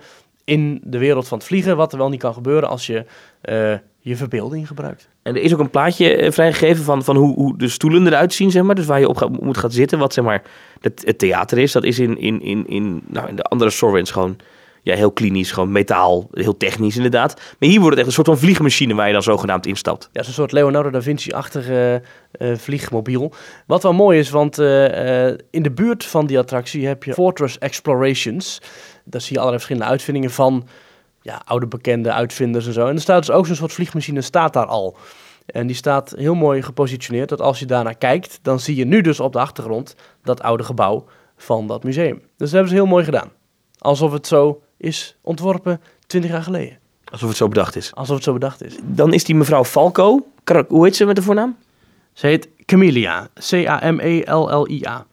[0.52, 1.78] in de wereld van het vliegen.
[1.78, 3.06] Wat er wel niet kan gebeuren als je
[3.42, 5.10] eh, je verbeelding gebruikt.
[5.24, 8.34] En er is ook een plaatje eh, vrijgegeven van, van hoe, hoe de stoelen eruit
[8.34, 8.76] zien, zeg maar.
[8.76, 10.42] Dus waar je op gaat- moet gaan zitten, wat zeg maar
[10.82, 11.72] het, het theater is.
[11.72, 14.36] Dat is in, in, in, in, nou, in de andere Sorrents gewoon
[14.84, 17.42] ja, heel klinisch, gewoon metaal, heel technisch inderdaad.
[17.60, 20.10] Maar hier wordt het echt een soort van vliegmachine waar je dan zogenaamd instapt.
[20.12, 23.34] Ja, een soort Leonardo da Vinci-achtige eh, vliegmobiel.
[23.68, 24.58] Wat wel mooi is, want
[25.50, 28.62] in de buurt van die attractie heb je Fortress Explorations.
[29.04, 30.68] Daar zie je allerlei verschillende uitvindingen van
[31.22, 32.88] ja, oude bekende uitvinders en zo.
[32.88, 34.98] En er staat dus ook zo'n soort vliegmachine, staat daar al.
[35.46, 39.02] En die staat heel mooi gepositioneerd, dat als je daarnaar kijkt, dan zie je nu
[39.02, 41.06] dus op de achtergrond dat oude gebouw
[41.38, 42.16] van dat museum.
[42.16, 43.32] Dus dat hebben ze heel mooi gedaan.
[43.78, 46.78] Alsof het zo is ontworpen 20 jaar geleden.
[47.12, 47.96] Alsof het zo bedacht is.
[47.96, 48.76] Alsof het zo bedacht is.
[48.84, 50.26] Dan is die mevrouw Falco.
[50.68, 51.58] Hoe heet ze met de voornaam?
[52.14, 53.30] Ze heet Camelia.
[53.50, 55.06] C-A-M-E-L-L-I-A.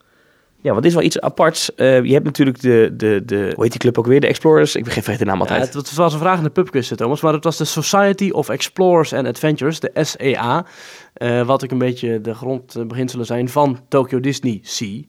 [0.69, 1.75] Ja, want dit is wel iets aparts.
[1.75, 4.21] Eh, je hebt natuurlijk de, de, de, hoe heet die club ook weer?
[4.21, 4.77] De Explorers.
[4.77, 5.63] Ik vergeet de naam Ja, altijd.
[5.75, 8.49] het, het was een vraag in de pubquiz, Thomas, maar het was de Society of
[8.49, 10.65] Explorers and Adventures, de SEA.
[11.15, 15.01] eh, wat ook een beetje de grondbeginselen zijn van Tokyo Disney Sea.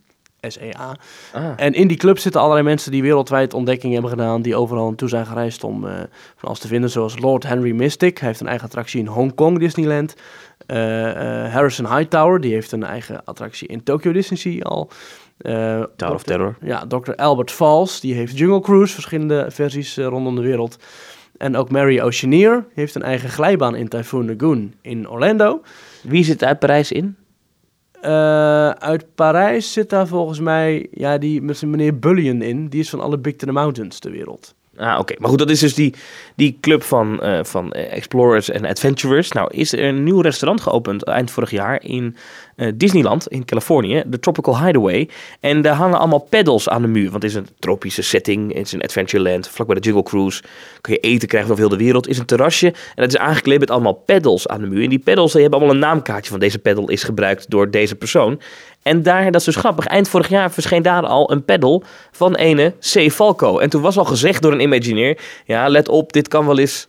[0.42, 0.98] SEA.
[1.34, 1.44] Ah.
[1.56, 5.10] En in die club zitten allerlei mensen die wereldwijd ontdekkingen hebben gedaan, die overal naartoe
[5.10, 5.94] zijn gereisd om eh,
[6.36, 8.18] van alles te vinden, zoals Lord Henry Mystic.
[8.18, 10.16] Hij heeft een eigen attractie in Hongkong Disneyland.
[11.52, 14.90] Harrison Hightower, die heeft een eigen attractie in Tokyo Disney Sea al.
[15.40, 16.56] Eh, Tower of Terror.
[16.62, 17.16] ja, Dr.
[17.16, 20.78] Albert Falls, die heeft Jungle Cruise, verschillende versies eh, rondom de wereld.
[21.38, 25.62] En ook Mary Oceaneer heeft een eigen glijbaan in Typhoon Lagoon in Orlando.
[26.04, 27.16] Wie zit uit Parijs in?
[28.02, 32.68] Eh, uit Parijs zit daar volgens mij ja, die, met zijn meneer Bullion in.
[32.68, 34.56] Die is van alle Big Thunder Mountains ter wereld.
[34.78, 35.16] Ah, oké.
[35.18, 35.94] Maar goed, dat is dus die,
[36.36, 39.32] die club van, van Explorers en Adventurers.
[39.32, 42.16] Nou, is er een nieuw restaurant geopend eind vorig jaar in
[42.60, 45.10] eh, Disneyland in Californië, de Tropical Hideaway.
[45.40, 48.54] En daar hangen allemaal pedals aan de muur, want het is een tropische setting.
[48.54, 50.44] Het is een Adventureland, vlakbij de Jungle Cruise.
[50.82, 52.08] Kun je eten krijgen over heel de wereld.
[52.08, 54.84] is een terrasje en het is aangekleed met allemaal pedals aan de muur.
[54.84, 57.96] En die pedals die hebben allemaal een naamkaartje van deze pedal is gebruikt door deze
[57.96, 58.42] persoon.
[58.84, 62.36] En daar, dat is dus grappig, eind vorig jaar verscheen daar al een pedal van
[62.36, 63.12] ene C.
[63.12, 63.60] Falco.
[63.60, 66.86] En toen was al gezegd door een Imagineer, ja, let op, dit kan wel eens,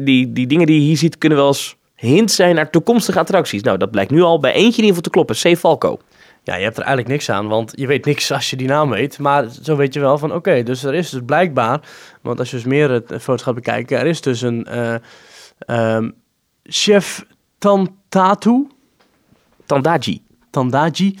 [0.00, 3.62] die, die dingen die je hier ziet kunnen wel eens hint zijn naar toekomstige attracties.
[3.62, 5.58] Nou, dat blijkt nu al bij eentje in ieder geval te kloppen, C.
[5.58, 5.98] Falco.
[6.42, 8.90] Ja, je hebt er eigenlijk niks aan, want je weet niks als je die naam
[8.90, 9.18] weet.
[9.18, 11.80] Maar zo weet je wel van, oké, dus er is dus blijkbaar...
[12.22, 14.94] Want als je dus meer het foto's gaat bekijken, er is dus een eh,
[15.58, 16.10] ehm,
[16.62, 17.24] chef
[17.58, 18.66] Tantatu,
[19.66, 20.22] Tandaji.
[20.50, 21.18] Tandaji.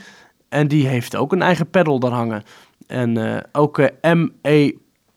[0.48, 2.42] En die heeft ook een eigen pedal daar hangen.
[2.86, 4.70] En eh, ook eh, M.A.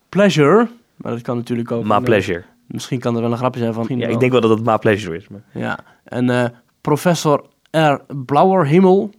[0.09, 1.83] Pleasure, maar dat kan natuurlijk ook...
[1.83, 2.43] Ma een, eh, Pleasure.
[2.71, 3.85] Misschien kan er wel een grapje zijn van...
[3.97, 5.27] Ja, ik denk wel dat het Ma Pleasure is.
[5.27, 5.43] Maar...
[5.53, 6.45] Ja, en eh,
[6.81, 7.95] professor R.
[8.25, 9.11] Blauwerhimmel,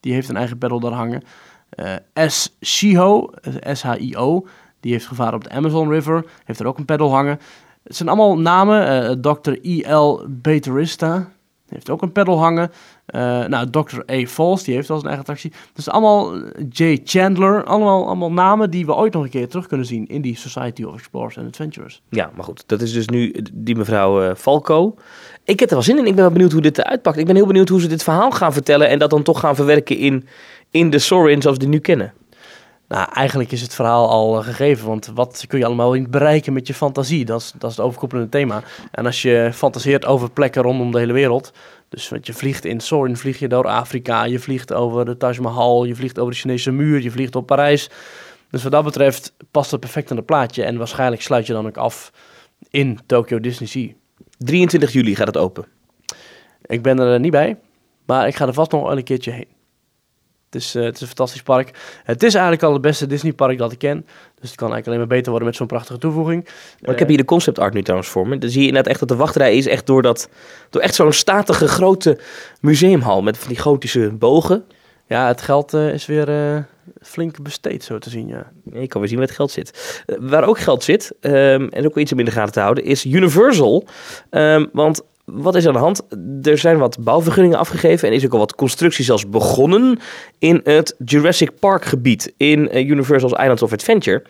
[0.00, 1.22] die heeft een eigen pedal daar hangen.
[1.68, 1.94] Eh,
[2.26, 2.56] S.
[2.64, 3.30] Shiho,
[3.72, 4.46] S-H-I-O,
[4.80, 7.38] die heeft gevaren op de Amazon River, heeft er ook een pedal hangen.
[7.82, 8.86] Het zijn allemaal namen.
[8.88, 9.52] eh Dr.
[9.62, 10.26] E.L.
[10.28, 11.28] Baterista
[11.68, 12.70] heeft ook een pedal hangen.
[13.06, 14.00] Eh, nou, Dr.
[14.10, 14.26] A.
[14.26, 15.52] Falls, die heeft al zijn eigen attractie.
[15.72, 17.00] Dus allemaal eh, J.
[17.04, 20.36] Chandler, allemaal, allemaal namen die we ooit nog een keer terug kunnen zien in die
[20.36, 22.02] Society of Explorers and Adventurers.
[22.08, 24.94] Ja, maar goed, dat is dus nu die mevrouw eh, Falco.
[25.44, 26.06] Ik heb er wel zin in.
[26.06, 27.18] Ik ben wel benieuwd hoe dit eruit pakt.
[27.18, 29.54] Ik ben heel benieuwd hoe ze dit verhaal gaan vertellen en dat dan toch gaan
[29.54, 30.26] verwerken in,
[30.70, 32.12] in de Sorin zoals we die nu kennen.
[32.94, 36.52] Nou, eigenlijk is het verhaal al eh, gegeven, want wat kun je allemaal niet bereiken
[36.52, 37.24] met je fantasie?
[37.24, 38.62] Dat is, dat is het overkoepelende thema.
[38.90, 41.52] En als je fantaseert over plekken rondom de hele wereld,
[41.88, 45.38] dus want je vliegt in Sorin, vlieg je door Afrika, je vliegt over de Taj
[45.40, 47.90] Mahal, je vliegt over de Chinese muur, je vliegt op Parijs.
[48.50, 51.66] Dus wat dat betreft past het perfect in het plaatje en waarschijnlijk sluit je dan
[51.66, 52.12] ook af
[52.70, 53.92] in Tokyo Disney Sea.
[54.38, 55.66] 23 juli gaat het open.
[56.62, 57.58] Ik ben er eh, niet bij,
[58.06, 59.53] maar ik ga er vast nog wel een keertje heen.
[60.54, 61.70] Het is, eh, het is een fantastisch park.
[62.04, 64.06] Het is eigenlijk al het beste Disney-park dat ik ken.
[64.40, 66.48] Dus het kan eigenlijk alleen maar beter worden met zo'n prachtige toevoeging.
[66.80, 68.38] Maar ik heb hier de concept art nu trouwens voor me.
[68.38, 70.28] Dan zie je inderdaad echt dat de wachtrij is echt door, dat,
[70.70, 72.18] door echt zo'n statige grote
[72.60, 74.64] museumhal met van die gotische bogen.
[75.06, 76.62] Ja, het geld eh, is weer eh,
[77.02, 78.52] flink besteed, zo te zien, ja.
[78.72, 80.02] Ik kan weer zien waar het geld zit.
[80.20, 83.04] Waar ook geld zit, ehm, en ook iets om in de gaten te houden, is
[83.04, 83.86] Universal.
[84.30, 86.02] Ehm, want wat is aan de hand?
[86.42, 89.98] Er zijn wat bouwvergunningen afgegeven en is ook al wat constructie zelfs begonnen
[90.38, 94.22] in het Jurassic Park gebied in eh, Universal's Islands of Adventure.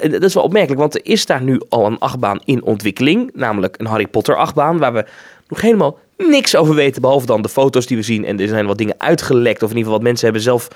[0.00, 3.30] En Dat is wel opmerkelijk, want er is daar nu al een achtbaan in ontwikkeling,
[3.34, 5.06] namelijk een Harry Potter achtbaan, waar we
[5.48, 8.24] nog helemaal niks over weten, behalve dan de foto's die we zien.
[8.24, 10.68] En er zijn wat dingen uitgelekt, of in ieder geval wat mensen hebben zelf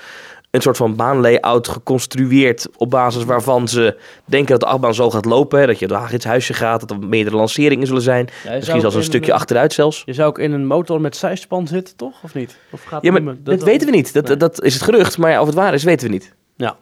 [0.51, 5.25] een soort van baanlayout geconstrueerd op basis waarvan ze denken dat de achtbaan zo gaat
[5.25, 5.59] lopen.
[5.59, 8.29] Hè, dat je door Hagrid's huisje gaat, dat er meerdere lanceringen zullen zijn.
[8.49, 10.03] Misschien zelfs een stukje achteruit zelfs.
[10.05, 12.23] Je zou ook in een motor met zijspan zitten, toch?
[12.23, 12.57] Of niet?
[12.71, 13.65] Of gaat Ja, het maar dat, meer?
[13.65, 14.13] weten we niet.
[14.13, 14.37] Dat, Nee.
[14.37, 16.33] dat is het gerucht, maar ja, of het waar is, weten we niet.
[16.55, 16.75] Ja.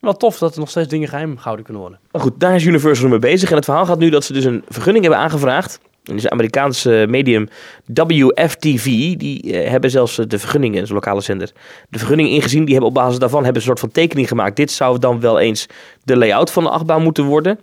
[0.00, 2.00] Wel tof dat er nog steeds dingen geheim gehouden kunnen worden.
[2.12, 3.50] Maar goed, daar is Universal mee bezig.
[3.50, 5.80] En het verhaal gaat nu dat ze dus een vergunning hebben aangevraagd.
[6.02, 7.48] Dus Amerikaanse medium
[7.86, 8.84] WFTV,
[9.16, 11.52] die eh, hebben zelfs eh, de vergunningen, dat lokale zender,
[11.88, 12.64] de vergunning ingezien.
[12.64, 14.56] Die hebben op basis daarvan hebben een soort van tekening gemaakt.
[14.56, 15.66] Dit zou dan wel eens
[16.04, 17.58] de layout van de achtbaan moeten worden.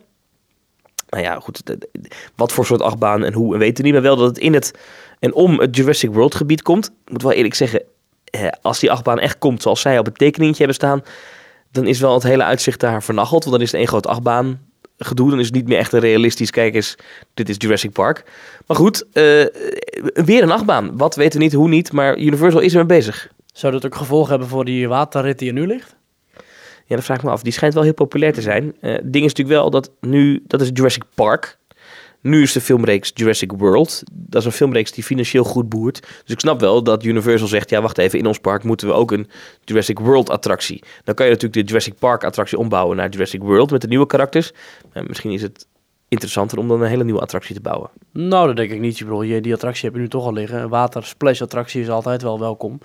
[1.09, 1.61] Nou ja, goed,
[2.35, 3.93] wat voor soort achtbaan en hoe, en weten we niet.
[3.93, 4.73] Maar wel dat het in het
[5.19, 6.91] en om het Jurassic World gebied komt.
[7.05, 7.83] Ik moet wel eerlijk zeggen,
[8.23, 11.03] eh, als die achtbaan echt komt zoals zij op het tekeningetje hebben staan,
[11.71, 13.43] dan is wel het hele uitzicht daar vernacheld.
[13.43, 14.68] Want dan is het één groot achtbaan
[14.99, 15.29] gedoe.
[15.29, 16.95] Dan is het niet meer echt een realistisch, kijk eens,
[17.33, 18.23] dit is Jurassic Park.
[18.67, 19.23] Maar goed, eh,
[20.13, 20.97] weer een achtbaan.
[20.97, 23.29] Wat weten we niet, hoe niet, maar Universal is ermee bezig.
[23.53, 25.95] Zou dat ook gevolgen hebben voor die waterrit die er nu ligt?
[26.85, 27.41] Ja, dat vraag ik me af.
[27.41, 28.75] Die schijnt wel heel populair te zijn.
[28.81, 31.57] Eh, Het ding is natuurlijk wel dat nu, dat is Jurassic Park.
[32.21, 34.03] Nu is de filmreeks Jurassic World.
[34.13, 36.01] Dat is een filmreeks die financieel goed boert.
[36.01, 38.93] Dus ik snap wel dat Universal zegt, ja wacht even, in ons park moeten we
[38.93, 39.29] ook een
[39.63, 40.83] Jurassic World attractie.
[41.03, 44.05] Dan kan je natuurlijk de Jurassic Park attractie ombouwen naar Jurassic World met de nieuwe
[44.05, 44.51] karakters.
[44.93, 45.67] Maar misschien is het
[46.09, 47.89] interessanter om dan een hele nieuwe attractie te bouwen.
[48.11, 48.97] Nou, dat denk ik niet.
[48.97, 50.61] Je, die attractie heb je nu toch al liggen.
[50.61, 52.79] Een watersplash attractie is altijd wel welkom.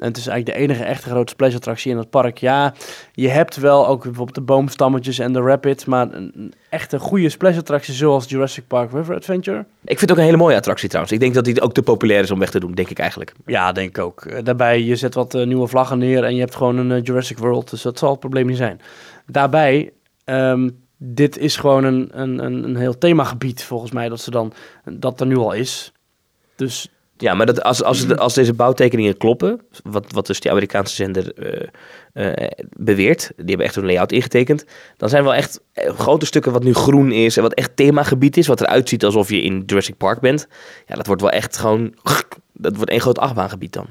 [0.00, 2.38] En het is eigenlijk de enige echte grote splash attractie in het park.
[2.38, 2.74] Ja,
[3.12, 5.84] je hebt wel ook bijvoorbeeld de boomstammetjes en de rapids.
[5.84, 9.58] Maar een, echte goede splash attractie zoals Jurassic Park River Adventure.
[9.84, 11.14] Ik vind het ook een hele mooie attractie trouwens.
[11.14, 13.32] Ik denk dat die ook te populair is om weg te doen, denk ik eigenlijk.
[13.46, 14.24] Ja, denk ik ook.
[14.24, 17.02] Eh, Daarbij, je zet wat eh, nieuwe vlaggen neer en je hebt gewoon een eh,
[17.02, 17.70] Jurassic World.
[17.70, 18.80] Dus dat zal het probleem niet zijn.
[19.26, 19.92] Daarbij,
[20.24, 24.52] ehm, dit is gewoon een, een, een, een heel themagebied volgens mij dat ze dan,
[24.84, 25.92] dat er nu al is.
[26.56, 26.88] Dus
[27.20, 30.94] Ja, maar dat, als, als, het- als deze bouwtekeningen kloppen, wat, wat dus die Amerikaanse
[30.94, 31.68] zender eh,
[32.32, 34.64] eh, beweert, die hebben echt een layout ingetekend,
[34.96, 38.36] dan zijn wel echt eh, grote stukken wat nu groen is en wat echt themagebied
[38.36, 40.48] is, wat eruit ziet alsof je in Jurassic Park bent.
[40.86, 41.94] Ja, dat wordt wel echt gewoon,
[42.52, 43.86] dat wordt één groot achtbaangebied dan.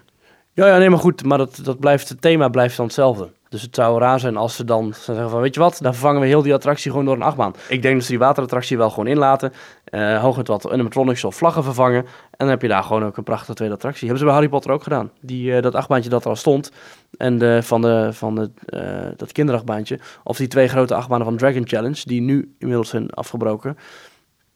[0.54, 3.30] Ja, ja, nee, maar goed, maar dat, dat blijft, het thema blijft dan hetzelfde.
[3.50, 6.22] Dus het zou raar zijn als ze dan zeggen van, weet je wat, dan vervangen
[6.22, 7.54] we heel die attractie gewoon door een achtbaan.
[7.70, 11.64] Ik denk dat ze die waterattractie wel gewoon inlaten, eh hooguit wat animatronics of vlaggen
[11.64, 12.06] vervangen.
[12.06, 12.08] En
[12.38, 14.02] dan heb je daar gewoon ook een prachtige tweede attractie.
[14.02, 15.12] Hebben ze bij Harry Potter ook gedaan.
[15.22, 16.72] Die, eh, dat achtbaantje dat er al stond,
[17.18, 21.38] en de, van, de, van de, eh, dat kinderachtbaantje, of die twee grote achtbanen van
[21.38, 23.78] Dragon Challenge, die nu inmiddels zijn afgebroken,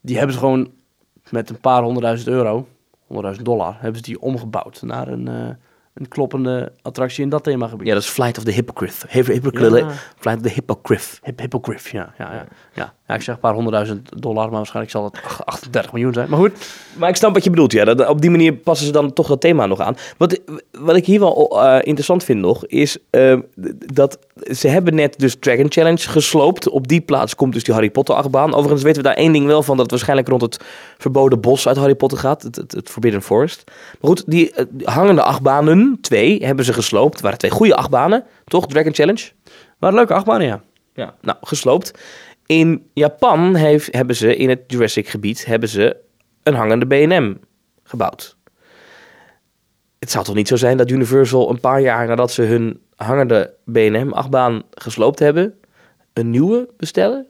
[0.01, 0.71] die hebben ze gewoon
[1.29, 2.67] met een paar honderdduizend euro,
[2.99, 5.57] honderdduizend dollar, hebben ze die omgebouwd naar een,
[5.93, 7.87] een kloppende attractie in dat themagebied.
[7.87, 9.05] Ja, dat is Flight of the Hippogriff.
[9.09, 9.77] Hip- Hippogriff.
[9.77, 9.87] Ja.
[10.17, 11.19] Flight of the Hippogriff.
[11.23, 12.93] Hip, Hippogriff, ja, ja, ja, ja.
[13.07, 16.29] Ja, ik zeg een paar honderdduizend dollar, maar waarschijnlijk zal het ach- 38 miljoen zijn.
[16.29, 16.51] Maar goed,
[16.97, 17.85] Maar ik snap wat je bedoelt, ja.
[17.85, 19.95] Dat, op die manier passen ze dan toch dat thema nog aan.
[20.17, 20.39] Wat,
[20.71, 23.37] wat ik hier wel eh, interessant vind nog, is eh,
[23.93, 24.19] dat
[24.51, 26.69] ze hebben net dus Dragon Challenge gesloopt.
[26.69, 28.53] Op die plaats komt dus die Harry Potter achtbaan.
[28.53, 30.59] Overigens weten we daar één ding wel van, dat het waarschijnlijk rond het
[30.97, 32.41] verboden bos uit Harry Potter gaat.
[32.43, 33.63] Het, het, het Forbidden Forest.
[33.67, 37.13] Maar goed, die eh, hangende achtbanen, twee, hebben ze gesloopt.
[37.13, 38.67] Het waren twee goede achtbanen, toch?
[38.67, 39.31] Dragon Challenge?
[39.79, 40.63] maar een leuke achtbaan, ja.
[40.93, 41.91] Ja, nou, gesloopt.
[42.45, 45.97] In Japan heeft, hebben ze in het Jurassic gebied hebben ze
[46.43, 47.35] een hangende B&M
[47.83, 48.37] gebouwd.
[49.99, 53.53] Het zou toch niet zo zijn dat Universal een paar jaar nadat ze hun hangende
[53.71, 55.59] B&M achtbaan gesloopt hebben,
[56.13, 57.27] een nieuwe bestellen?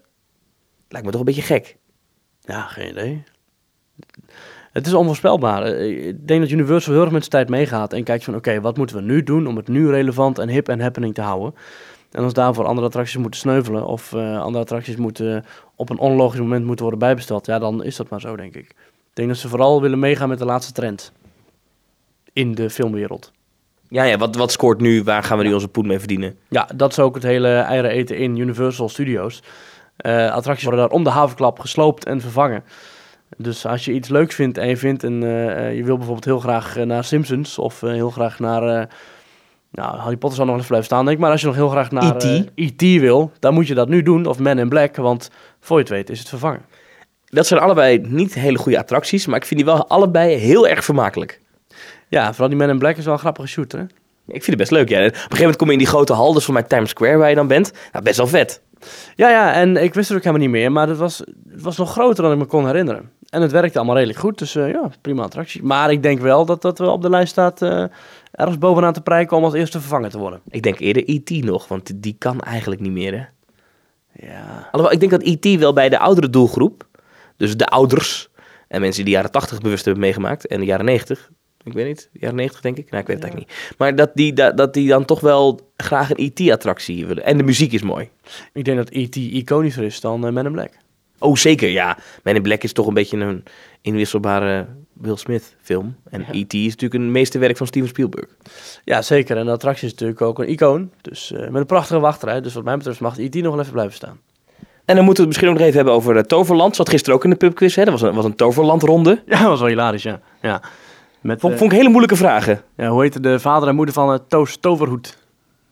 [0.87, 1.77] Lijkt me toch een beetje gek.
[2.41, 3.23] Ja, geen idee.
[4.73, 5.63] Het is onvoorspelbaar.
[5.63, 8.61] Eh, Ik denk dat Universal heel erg met zijn tijd meegaat en kijkt van oké,
[8.61, 11.55] wat moeten we nu doen om het nu relevant en hip en happening te houden.
[12.11, 16.39] En als daarvoor andere attracties moeten sneuvelen of eh, andere attracties moeten op een onlogisch
[16.39, 18.65] moment moeten worden bijbesteld, ja, dan is dat maar zo, denk ik.
[18.69, 21.11] Ik denk dat ze vooral willen meegaan met de laatste trend
[22.33, 23.31] in de filmwereld.
[23.89, 25.03] Ja, ja wat, wat scoort nu?
[25.03, 26.37] Waar gaan we nu onze poen mee verdienen?
[26.49, 29.43] Ja, dat is ook het hele eieren eten in Universal Studios.
[29.95, 32.63] Eh, attracties worden daar om de havenklap gesloopt en vervangen.
[33.37, 36.25] Dus als je iets leuks vindt en je vindt een, eh, eh, je wil bijvoorbeeld
[36.25, 38.87] heel graag eh, naar Simpsons of heel graag naar,
[39.71, 41.23] Nou, Harry Potter zal nog even blijven staan, denk ik.
[41.23, 42.23] Maar als je nog heel graag naar E.T.
[42.23, 43.01] eh, E.T.
[43.01, 44.25] wil, dan moet je dat nu doen.
[44.25, 46.61] Of Men in Black, want voor je het weet is het vervangen.
[47.25, 50.83] Dat zijn allebei niet hele goede attracties, maar ik vind die wel allebei heel erg
[50.83, 51.41] vermakelijk.
[52.07, 53.85] Ja, vooral die Men in Black is wel een grappige shooter, hè?
[54.27, 54.97] Ik vind het best leuk, ja.
[54.97, 57.17] Op een gegeven moment kom je in die grote hal, dus voor mij Times Square
[57.17, 57.71] waar je dan bent.
[57.91, 58.61] Nou, best wel vet.
[59.15, 61.17] Ja, ja, en ik wist het ook helemaal niet meer, maar het was,
[61.49, 63.11] het was nog groter dan ik me kon herinneren.
[63.29, 65.63] En het werkte allemaal redelijk goed, dus eh, ja, prima attractie.
[65.63, 67.83] Maar ik denk wel dat dat wel op de lijst staat eh,
[68.31, 70.41] ergens bovenaan te prijken om als eerste vervangen te worden.
[70.49, 71.29] Ik denk eerder E.T.
[71.29, 73.25] nog, want die kan eigenlijk niet meer, hè.
[74.27, 75.59] Ja, Alhoewel, ik denk dat E.T.
[75.59, 76.87] wel bij de oudere doelgroep,
[77.37, 78.29] dus de ouders
[78.67, 81.29] en mensen die de jaren 80 bewust hebben meegemaakt en de jaren 90,
[81.63, 83.77] ik weet niet, jaren 90 denk ik, nou ik weet het eigenlijk niet.
[83.77, 87.23] Maar dat die, dat, dat die dan toch wel graag een E.T.-attractie willen.
[87.23, 88.09] En de muziek is mooi.
[88.53, 89.15] ik denk dat E.T.
[89.15, 90.71] iconischer is dan eh, Men in Black.
[91.19, 91.97] Oh, zeker, ja.
[92.23, 93.43] Man in Black is toch een beetje een
[93.81, 95.95] inwisselbare Will Smith film.
[96.09, 96.53] En E.T.
[96.53, 98.27] is natuurlijk een meesterwerk van Steven Spielberg.
[98.83, 99.37] Ja, zeker.
[99.37, 100.91] En de attractie is natuurlijk ook een icoon.
[101.01, 102.41] Dus eh, met een prachtige wachtrij.
[102.41, 103.35] Dus wat mij betreft mag E.T.
[103.35, 104.19] nog wel even blijven staan.
[104.85, 106.75] En dan moeten we het misschien ook nog even hebben over uh, Toverland.
[106.75, 107.83] Zat gisteren ook in de pubquiz, hè?
[107.83, 109.21] Dat was een, was een Toverland-ronde.
[109.25, 110.19] Ja, dat was wel hilarisch, ja.
[110.41, 110.61] ja.
[111.23, 112.61] Met, Vond, eh, vond ik hele moeilijke vragen.
[112.77, 115.17] ja, hoe heette de vader en moeder van uh, Toos Toverhoed?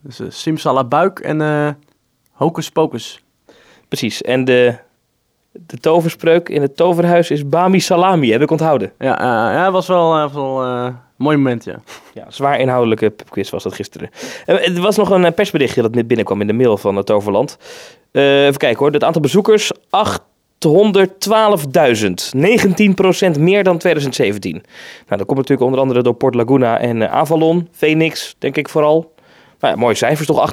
[0.01, 1.69] Dus uh, Simsalabuk en eh
[2.31, 3.23] Hocus Pocus.
[3.87, 4.21] Precies.
[4.21, 4.75] En de,
[5.51, 8.91] de toverspreuk in het toverhuis is Bami Salami, heb ik onthouden.
[8.99, 11.75] Ja, eh, ja, was wel, eh, wel eh, een mooi moment, ja.
[12.13, 14.09] Ja, zwaar inhoudelijke pubquiz was dat gisteren.
[14.45, 17.05] Eh, er was nog een eh, persberichtje dat net binnenkwam in de mail van het
[17.05, 17.57] Toverland.
[18.11, 18.91] Eh, even kijken hoor.
[18.91, 19.71] Het aantal bezoekers
[20.67, 22.32] 812.000.
[23.36, 24.52] 19% meer dan 2017.
[24.52, 24.63] Nou,
[25.08, 27.67] dat komt natuurlijk onder andere door Port Laguna en eh, Avalon.
[27.71, 29.13] Phoenix, denk ik vooral.
[29.60, 30.52] Nou ja, mooie cijfers toch,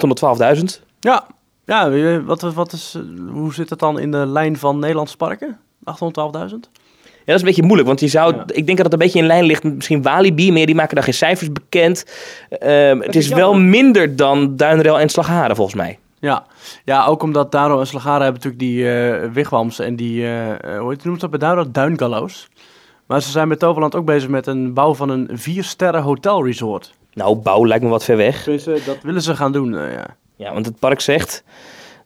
[0.57, 0.65] 812.000.
[1.01, 1.27] Ja,
[1.65, 1.91] ja
[2.23, 5.59] wat, wat is, eh, hoe zit het dan in de lijn van Nederlandse parken?
[5.85, 6.71] 812.000?
[7.03, 8.43] Ja, dat is een beetje moeilijk, want je zou, Ja.
[8.47, 11.05] ik denk dat het een beetje in lijn ligt misschien Walibi, maar die maken daar
[11.05, 12.05] geen cijfers bekend.
[12.51, 15.99] Ehm, het is wel minder dan Duinrel en Slagharen volgens mij.
[16.21, 16.47] Ja.
[16.85, 20.91] ja, ook omdat Daro en Slagara hebben natuurlijk die eh wigwams en die, eh, hoe
[20.91, 21.71] heet noemt dat bij Daro?
[21.71, 22.49] Duingallows.
[23.07, 26.45] Maar ze zijn met Toverland ook bezig met een bouw van een vier sterren hotel
[26.45, 26.95] resort.
[27.13, 28.45] Nou, bouw lijkt me wat ver weg.
[28.45, 30.17] Dus dat willen ze gaan doen, ja.
[30.37, 31.45] Ja, want het park zegt...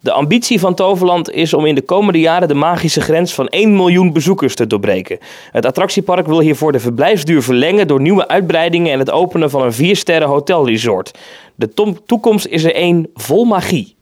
[0.03, 3.77] De ambitie van Toverland is om in de komende jaren de magische grens van 1
[3.77, 5.19] miljoen bezoekers te doorbreken.
[5.51, 9.97] Het attractiepark wil hiervoor de verblijfsduur verlengen door nieuwe uitbreidingen en het openen van een
[9.97, 11.19] 4-sterren hotelresort.
[11.55, 11.73] De
[12.07, 13.97] toekomst is er één vol magie.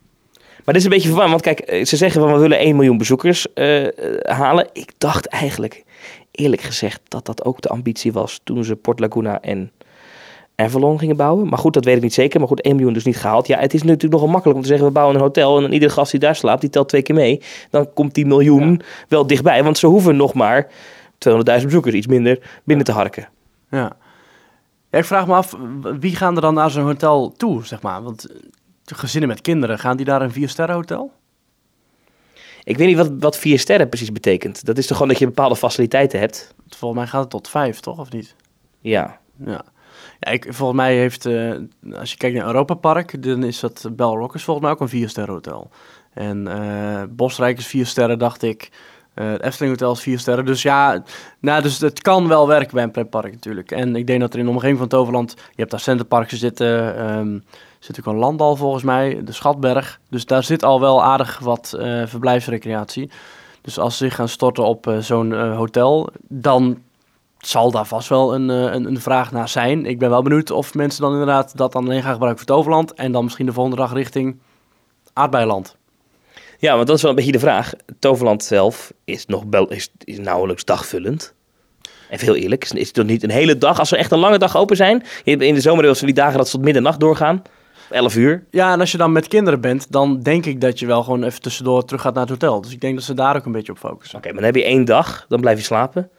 [0.71, 2.77] Maar dit is een beetje verwarrend, want kijk, eh, ze zeggen van we willen 1
[2.77, 4.69] miljoen bezoekers eh, eh, halen.
[4.73, 5.85] Ik dacht eigenlijk,
[6.31, 9.71] eerlijk gezegd, dat dat ook de ambitie was toen ze Port Laguna en
[10.55, 11.49] Avalon gingen bouwen.
[11.49, 12.39] Maar goed, dat weet ik niet zeker.
[12.39, 13.47] Maar goed, 1 miljoen dus niet gehaald.
[13.47, 15.93] Ja, het is natuurlijk nogal makkelijk om te zeggen, we bouwen een hotel en iedere
[15.93, 17.43] gast die daar slaapt, die telt twee keer mee.
[17.71, 20.69] Dan komt die miljoen wel dichtbij, want ze hoeven nog maar
[21.29, 23.29] 200.000 bezoekers, iets minder, binnen te harken.
[23.71, 23.97] Ja.
[24.91, 24.99] ja.
[24.99, 25.57] Ik vraag me af,
[26.01, 28.03] wie gaan er dan naar zo'n hotel toe, zeg maar?
[28.03, 28.27] Want
[28.95, 31.13] gezinnen met kinderen, gaan die naar een vier sterren hotel?
[32.65, 34.65] Ik weet niet wat, wat vier sterren precies betekent.
[34.65, 36.55] Dat is toch gewoon dat je bepaalde faciliteiten hebt?
[36.69, 37.99] Volgens mij gaat het tot vijf, toch?
[37.99, 38.35] Of niet?
[38.81, 39.19] Ja.
[39.45, 39.65] Ja.
[40.21, 41.53] Ja, ik, volgens mij heeft, eh,
[41.93, 44.81] als je kijkt naar Europa Park, dan is dat Bell Rock is volgens mij ook
[44.81, 45.71] een vier sterren hotel.
[46.15, 48.71] En eh Bosrijk is vier sterren, dacht ik.
[49.15, 50.45] Eh het Efteling Hotel is vier sterren.
[50.45, 51.03] Dus ja,
[51.39, 53.71] nou, dus het kan wel werken bij een pretpark natuurlijk.
[53.71, 56.97] En ik denk dat er in de omgeving van Toverland, je hebt daar centerparken zitten,
[56.97, 57.39] ehm
[57.81, 60.01] zit ook een landal volgens mij, de Schatberg.
[60.09, 63.11] Dus daar zit al wel aardig wat eh, verblijfsrecreatie.
[63.61, 66.83] Dus als ze zich gaan storten op eh, zo'n eh, hotel, dan
[67.39, 69.87] zal daar vast wel een, een, een vraag naar zijn.
[69.87, 72.95] Ik ben wel benieuwd of mensen dan inderdaad dat dan alleen gaan gebruiken voor Toverland.
[72.95, 74.39] En dan misschien de volgende dag richting
[75.13, 75.77] Aardbeiland.
[76.59, 77.73] Ja, want dat is wel een beetje de vraag.
[77.99, 81.35] Toverland zelf is nog wel, is, nauwelijks dagvullend.
[82.11, 84.39] Even heel eerlijk, is, het toch niet een hele dag, als ze echt een lange
[84.39, 85.03] dag open zijn.
[85.25, 87.43] In de zomer was die dagen dat ze tot middernacht doorgaan.
[87.91, 88.45] 11 uur.
[88.51, 91.23] Ja, en als je dan met kinderen bent, dan denk ik dat je wel gewoon
[91.23, 92.61] even tussendoor terug gaat naar het hotel.
[92.61, 94.19] Dus ik denk dat ze daar ook een beetje op focussen.
[94.19, 96.11] Oké, maar dan heb je één dag, dan blijf je slapen.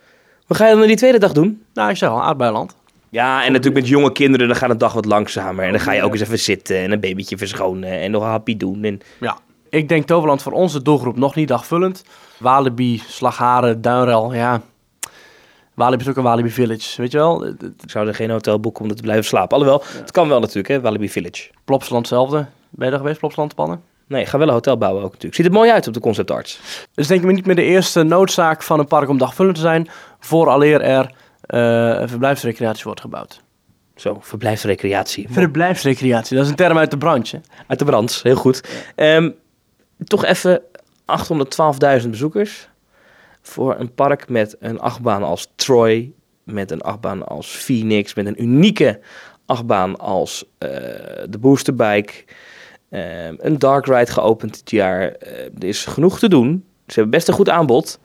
[0.47, 1.61] Wat ga je dan die tweede dag doen?
[1.73, 2.75] Nou, ik zeg al, Aardbeiland.
[3.09, 5.65] Ja, en natuurlijk met jonge kinderen, dan gaat de dag wat langzamer.
[5.65, 8.29] En dan ga je ook eens even zitten en een babytje verschonen en nog een
[8.29, 8.83] happy doen.
[8.83, 8.99] En...
[9.19, 9.37] Ja.
[9.69, 12.03] Ik denk Toverland voor onze doelgroep nog niet dagvullend.
[12.39, 14.61] Walibi, Slagharen, Duinrel, ja.
[15.81, 17.41] Walibi is ook een Walibi Village, weet je wel?
[17.41, 19.57] Het- het- Ik zou er geen hotel boeken om er te blijven slapen.
[19.57, 21.49] Alhoewel, het kan wel natuurlijk, hè, Walibi Village.
[21.65, 22.45] Plopsaland hetzelfde.
[22.69, 23.81] Ben je daar geweest, Plopsaland pannen?
[24.07, 25.35] Nee, ga wel een hotel bouwen ook natuurlijk.
[25.35, 26.59] Ziet er mooi uit op de concept arts.
[26.93, 29.61] Dus denk ik me niet meer de eerste noodzaak van een park om dagvullend te
[29.61, 29.87] zijn,
[30.19, 31.11] vooraleer er
[32.01, 33.41] een verblijfsrecreatie wordt gebouwd.
[33.95, 35.27] Zo, verblijfsrecreatie.
[35.29, 37.41] Verblijfsrecreatie, dat is een term uit de branche.
[37.67, 38.63] Uit de brand, heel goed.
[38.95, 39.29] Ehm,
[40.03, 40.61] toch even
[41.05, 42.69] 812.000 bezoekers
[43.41, 46.11] voor een park met een achtbaan als Troy,
[46.43, 48.99] met een achtbaan als Phoenix, met een unieke
[49.45, 50.69] achtbaan als eh,
[51.29, 52.13] de Boosterbike.
[52.89, 55.11] eh, een dark ride geopend dit jaar.
[55.11, 56.65] Eh, er is genoeg te doen.
[56.87, 57.99] Ze hebben best een goed aanbod.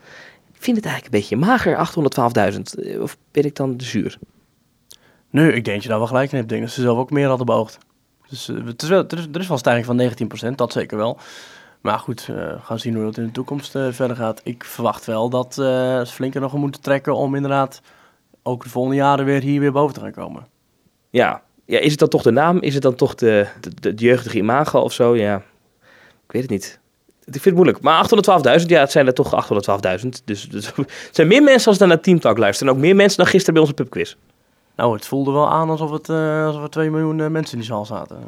[0.54, 2.74] Ik vind het eigenlijk een beetje mager, 812.000.
[2.74, 4.18] Eh, Of ben ik dan zuur?
[5.30, 6.52] Nee, ik denk je daar wel gelijk in hebt.
[6.52, 7.78] Ik dat ze zelf ook meer hadden beoogd.
[8.28, 10.96] Dus het is wel, er, is, er is wel een stijging van 19%, dat zeker
[10.96, 11.18] wel.
[11.86, 14.40] Maar goed, we gaan zien hoe dat in de toekomst eh, verder gaat.
[14.44, 15.64] Ik verwacht wel dat eh
[16.00, 17.80] ze flinker nog moeten trekken om inderdaad
[18.42, 20.46] ook de volgende jaren weer hier weer boven te gaan komen.
[21.10, 21.42] Ja.
[21.64, 22.58] ja, is het dan toch de naam?
[22.60, 25.16] Is het dan toch de, de, de jeugdige imago of zo?
[25.16, 25.36] Ja,
[26.26, 26.80] ik weet het niet.
[27.24, 27.80] Ik vind het moeilijk.
[27.80, 28.08] Maar
[28.60, 29.48] 812.000, ja, het zijn er toch
[30.02, 30.08] 812.000.
[30.24, 32.72] Dus, dus het zijn meer mensen als dan naar Team Talk luisteren.
[32.72, 34.14] En ook meer mensen dan gisteren bij onze pubquiz.
[34.76, 37.84] Nou, het voelde wel aan alsof, het, alsof er 2 miljoen mensen in die zaal
[37.84, 38.18] zaten.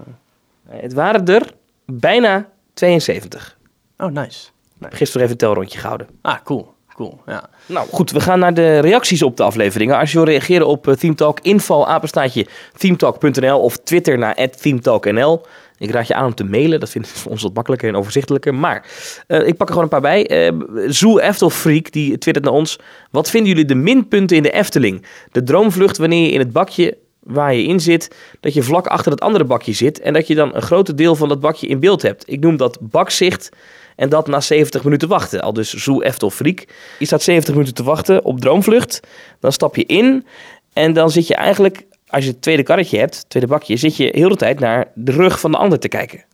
[0.69, 1.53] Het waren er
[1.85, 2.49] bijna
[2.79, 3.57] 72.
[3.97, 4.49] Oh, nice.
[4.81, 6.07] Gisteren even een telrondje gehouden.
[6.22, 6.76] Ah, cool.
[6.95, 7.49] Cool, ja.
[7.66, 9.99] Nou goed, we gaan naar de reacties op de afleveringen.
[9.99, 15.47] Als je wil reageren op eh, Theme Talk, info apenstaatje themetalk.nl of Twitter naar @themetalknl.
[15.79, 17.97] Ik raad je aan om te mailen, dat vinden we voor ons wat makkelijker en
[17.97, 18.55] overzichtelijker.
[18.55, 18.87] Maar
[19.26, 20.26] eh, ik pak er gewoon een paar bij.
[20.26, 20.53] Eh
[20.87, 22.79] Zoe Eftel Freak, die twittert naar ons.
[23.11, 25.05] Wat vinden jullie de minpunten in de Efteling?
[25.33, 26.97] De droomvlucht wanneer je in het bakje
[27.29, 30.35] waar je in zit, dat je vlak achter het andere bakje zit en dat je
[30.35, 32.31] dan een groot deel van dat bakje in beeld hebt.
[32.31, 33.49] Ik noem dat bakzicht
[33.97, 35.41] en dat na 70 minuten wachten.
[35.41, 36.64] Al dus Zoe Eftel Freak.
[36.99, 39.01] Je staat 70 minuten te wachten op droomvlucht,
[39.41, 40.26] dan stap je in
[40.72, 43.97] en dan zit je eigenlijk, als je het tweede karretje hebt, het tweede bakje, zit
[43.97, 46.24] je heel de tijd naar de rug van de ander te kijken.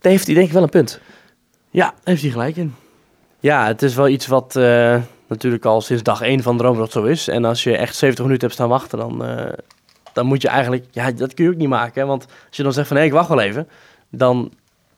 [0.00, 1.00] Daar heeft hij denk ik wel een punt.
[1.70, 2.74] Ja, heeft hij gelijk in.
[3.40, 7.04] Ja, het is wel iets wat eh, natuurlijk al sinds dag 1 van Droomvlucht zo
[7.04, 7.28] is.
[7.28, 9.52] En als je echt 70 minuten hebt staan wachten, dan, eh,
[10.12, 10.84] dan moet je eigenlijk...
[10.90, 12.00] Ja, dat kun je ook niet maken.
[12.02, 12.06] Hè?
[12.06, 13.68] Want als je dan zegt van, hé, ik wacht wel even.
[14.10, 14.52] Dan,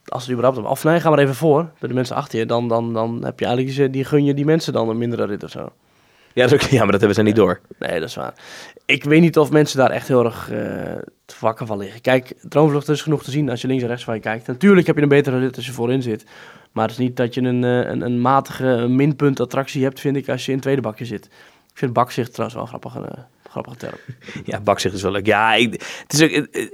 [0.05, 0.67] als het überhaupt...
[0.67, 2.45] Of nee, ga maar even voor, bij de mensen achter je.
[2.45, 3.75] Dan, dan, dan heb je eigenlijk...
[3.75, 5.69] die- Die gun je die mensen dan een mindere rit of zo.
[6.33, 7.59] Ja, dat ook, ja maar dat hebben ze niet door.
[7.79, 8.33] Nee, dat is waar.
[8.85, 10.57] Ik weet niet of mensen daar echt heel erg eh,
[11.25, 12.01] te wakker van liggen.
[12.01, 14.47] Kijk, Droomvlucht is genoeg te zien als je links en rechts van je kijkt.
[14.47, 16.25] Natuurlijk heb je een betere rit als je voorin zit.
[16.71, 19.99] Maar het is niet dat je een, eh, een, een matige een minpunt attractie hebt,
[19.99, 21.25] vind ik, als je in het tweede bakje zit.
[21.71, 23.95] Ik vind bakzicht trouwens wel een grappige, uh, grappige term.
[24.51, 25.25] Ja, bakzicht is wel leuk.
[25.25, 25.71] Ja, ik,
[26.07, 26.29] het is ook...
[26.29, 26.69] eh, eh,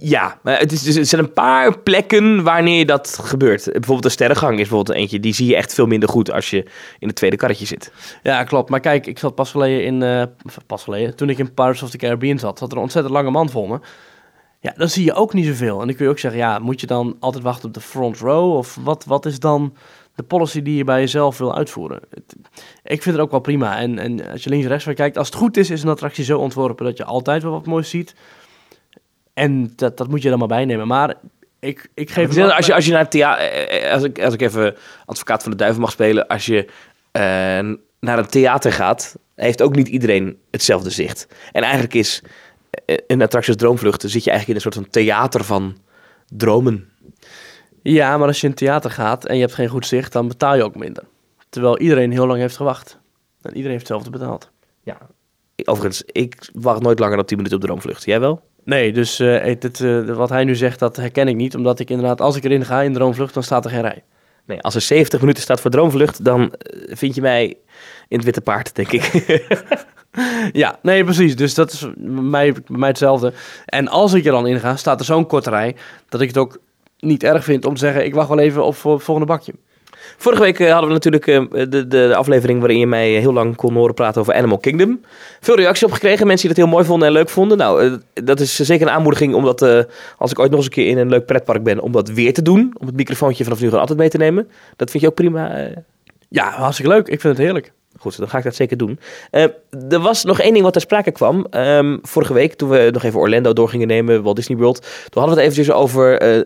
[0.00, 3.64] Ja, maar het, is, er zijn een paar plekken wanneer dat gebeurt.
[3.64, 5.20] Bijvoorbeeld de sterrengang is bijvoorbeeld eentje.
[5.20, 6.64] Die zie je echt veel minder goed als je
[6.98, 7.92] in het tweede karretje zit.
[8.22, 8.70] Ja, klopt.
[8.70, 10.02] Maar kijk, ik zat pas geleden in...
[10.02, 12.82] eh, of pas geleden, toen ik in Pirates of the Caribbean zat, zat er een
[12.82, 13.78] ontzettend lange man voor me.
[14.66, 15.80] Ja, dan zie je ook niet zoveel.
[15.80, 18.18] En dan kun je ook zeggen, ja, moet je dan altijd wachten op de front
[18.18, 18.56] row?
[18.56, 19.76] Of wat, wat is dan
[20.14, 22.00] de policy die je bij jezelf wil uitvoeren?
[22.10, 22.36] Het-
[22.82, 23.78] ik vind het ook wel prima.
[23.78, 25.88] En, en als je links en rechts van kijkt, als het goed is, is een
[25.88, 28.14] attractie zo ontworpen dat je altijd wel wat moois ziet.
[29.34, 30.86] En dat, dat moet je dan maar bijnemen.
[30.86, 31.14] Maar
[31.60, 32.38] ik, ik geef...
[32.38, 33.90] Als je, als je naar het theater...
[33.90, 36.26] Als ik, als ik even advocaat van de duivel mag spelen.
[36.26, 36.66] Als je
[37.10, 37.22] eh,
[38.00, 41.26] naar een theater gaat, heeft ook niet iedereen hetzelfde zicht.
[41.52, 42.22] En eigenlijk is
[42.84, 44.08] eh, een attractie als Droomvluchten...
[44.10, 45.76] zit je eigenlijk in een soort van theater van
[46.28, 46.88] dromen.
[47.82, 50.28] Ja, maar als je in het theater gaat en je hebt geen goed zicht, dan
[50.28, 51.04] betaal je ook minder.
[51.48, 52.98] Terwijl iedereen heel lang heeft gewacht.
[53.42, 54.50] En iedereen heeft hetzelfde betaald.
[54.82, 54.98] Ja.
[55.64, 58.04] Overigens, ik wacht nooit langer dan 10 minuten op Droomvlucht.
[58.04, 58.40] Jij wel?
[58.64, 61.54] Nee, dus het, het, eh, wat hij nu zegt, dat herken ik niet.
[61.54, 64.02] Omdat ik inderdaad, als ik erin ga in Droomvlucht, dan staat er geen rij.
[64.46, 66.24] Nee, als er 70 minuten staat voor Droomvlucht...
[66.24, 67.56] dan eh, vind je mij
[68.08, 69.10] in het witte paard, denk ik.
[70.52, 71.36] Ja, nee, precies.
[71.36, 73.32] Dus dat is mij, mij hetzelfde.
[73.66, 75.76] En als ik er dan in ga, staat er zo'n korte rij,
[76.08, 76.58] dat ik het ook
[76.98, 79.52] niet erg vind om te zeggen, ik wacht wel even op het volgende bakje.
[80.16, 83.56] Vorige week eh, hadden we natuurlijk eh, de, de, aflevering waarin je mij heel lang
[83.56, 85.00] kon horen praten over Animal Kingdom.
[85.40, 87.58] Veel reacties op gekregen, mensen die dat heel mooi vonden en leuk vonden.
[87.58, 89.80] Nou, eh, dat is zeker een aanmoediging om dat, eh,
[90.18, 92.34] als ik ooit nog eens een keer in een leuk pretpark ben, om dat weer
[92.34, 92.74] te doen.
[92.78, 94.48] Om het microfoontje vanaf nu gewoon altijd mee te nemen.
[94.76, 95.50] Dat vind je ook prima?
[95.50, 95.76] eh?
[96.28, 97.08] Ja, hartstikke leuk.
[97.08, 97.72] Ik vind het heerlijk.
[98.16, 98.98] Dan ga ik dat zeker doen.
[99.30, 99.42] Eh,
[99.88, 101.46] er was nog één ding wat ter sprake kwam.
[101.50, 104.80] Ehm, vorige week, toen we nog even Orlando door gingen nemen, Walt Disney World.
[104.80, 106.40] Toen hadden we het eventjes over eh,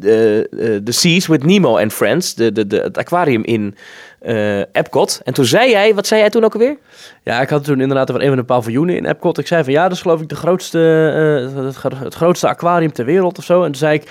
[0.00, 2.34] eh, eh, Seas with Nemo and Friends.
[2.34, 3.74] De, de, de, het aquarium in
[4.20, 5.20] eh, Epcot.
[5.24, 6.76] En toen zei jij, wat zei jij toen ook alweer?
[7.22, 9.38] Ja, ik had toen inderdaad over een van de paviljoenen in Epcot.
[9.38, 12.92] Ik zei van ja, dat is geloof ik de grootste, het, gro- het grootste aquarium
[12.92, 13.58] ter wereld of zo.
[13.58, 14.10] En toen zei ik,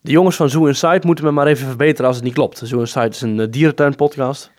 [0.00, 2.60] de jongens van Zoo Inside moeten me maar even verbeteren als het niet klopt.
[2.64, 4.50] Zoo Inside is een uh, dierentuinpodcast.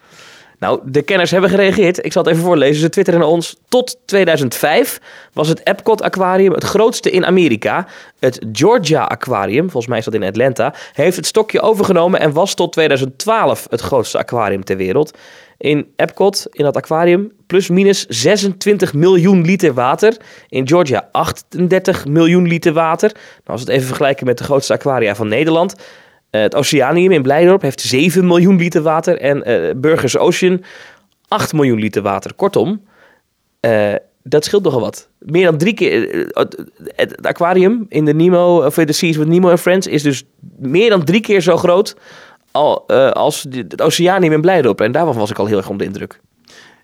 [0.60, 2.05] Nou, de kenners hebben gereageerd.
[2.05, 2.82] Ik zal het even voorlezen.
[2.82, 3.55] Ze twitteren naar ons.
[3.70, 4.99] Tot 2005
[5.34, 7.88] was het Epcot Aquarium het grootste in Amerika.
[8.20, 12.53] Het Georgia Aquarium, volgens mij is dat in Atlanta, heeft het stokje overgenomen en was
[12.53, 15.18] tot 2012 het grootste aquarium ter wereld.
[15.57, 20.18] In Epcot, in dat aquarium, plus minus 26 miljoen liter water.
[20.47, 23.12] In Georgia 38 miljoen liter water.
[23.14, 25.76] Nou, als we het even vergelijken met de grootste aquaria van Nederland.
[26.30, 29.18] Eh, het Oceanium in Blijdorp heeft 7 miljoen liter water.
[29.18, 30.64] En eh, Burgers Ocean
[31.28, 32.34] 8 miljoen liter water.
[32.34, 32.82] Kortom,
[33.60, 35.10] eh, dat scheelt nogal wat.
[35.20, 36.28] Meer dan drie keer.
[36.96, 40.24] Het, aquarium in de Nemo, of de Seas with Nemo and Friends is dus
[40.58, 41.96] meer dan drie keer zo groot
[42.52, 44.82] al, als het oceanium in Blijdorp.
[44.82, 46.20] En daarvan was ik al heel erg onder de indruk.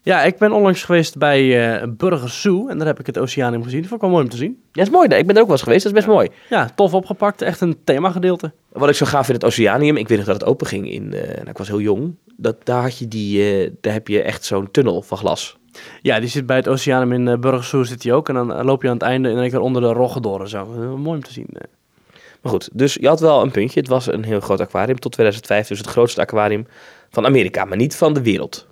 [0.06, 3.64] Ja, ik ben onlangs geweest bij eh Burger Zoo en daar heb ik het oceanium
[3.64, 3.80] gezien.
[3.80, 4.52] Dat vond ik wel mooi om te zien.
[4.52, 5.08] Ja, dat is mooi.
[5.08, 5.84] Ik ben er ook wel eens geweest.
[5.84, 6.30] Dat is best mooi.
[6.50, 7.42] Ja, tof opgepakt.
[7.42, 8.52] Echt een themagedeelte.
[8.72, 9.98] Wat ik zo gaaf vind, het oceanium.
[9.98, 11.14] Ik weet nog dat het open ging in.
[11.14, 12.16] eh, nou, ik was heel jong.
[12.38, 15.58] Dat, daar, had je die, eh, daar heb je echt zo'n tunnel van glas.
[16.02, 18.30] Ja, die zit bij het oceanium in Burger Zoo zit die ook.
[18.30, 20.50] En dan loop je aan het einde in één keer onder de roggen door en
[20.50, 20.66] zo.
[20.98, 21.48] Mooi om te zien.
[22.42, 23.80] Maar goed, dus je had wel een puntje.
[23.80, 25.68] Het was een heel groot aquarium tot 2005.
[25.68, 26.68] Dus het grootste aquarium
[27.10, 28.68] van Amerika, maar niet van de wereld.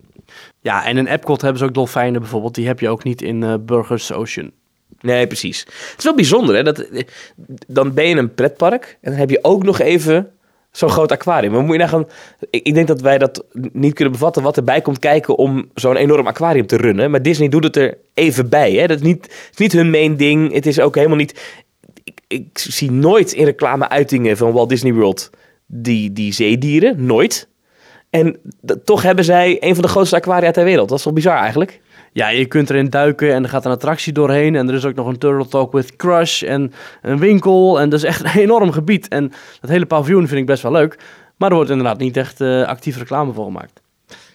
[0.64, 2.56] Ja, en in Epcot hebben ze ook dolfijnen bijvoorbeeld.
[2.56, 4.52] Die heb je ook niet in eh, Burgers Ocean.
[5.02, 5.60] Nee, precies.
[5.60, 6.64] Het is wel bijzonder, hè?
[6.64, 7.04] Dat, eh,
[7.68, 10.32] dan ben je in een pretpark en dan heb je ook nog even
[10.72, 11.52] zo'n groot aquarium.
[11.52, 12.08] Maar moet je nagaan,
[12.50, 15.96] ik, ik denk dat wij dat niet kunnen bevatten wat erbij komt kijken om zo'n
[15.96, 17.12] enorm aquarium te runnen.
[17.12, 18.88] Maar Disney doet het er even bij, hè?
[18.88, 20.54] Dat is niet, het is niet hun main ding.
[20.54, 21.62] Het is ook helemaal niet...
[22.04, 25.30] Ik, ik zie nooit in reclame-uitingen van Walt Disney World
[25.66, 27.06] die, die zeedieren.
[27.06, 27.48] Nooit.
[28.14, 28.38] En
[28.84, 30.90] toch hebben zij een van de grootste aquaria ter wereld.
[30.90, 31.82] Dat is toch bizar eigenlijk?
[32.12, 34.56] Ja, je kunt erin duiken en er gaat een attractie doorheen.
[34.56, 37.80] En er is ook nog een Turtle Talk with Crush en een winkel.
[37.80, 39.08] En dat is echt een enorm gebied.
[39.08, 40.98] En dat hele paviljoen vind ik best wel leuk.
[41.38, 43.82] Maar er wordt inderdaad niet echt eh, actief reclame voor gemaakt.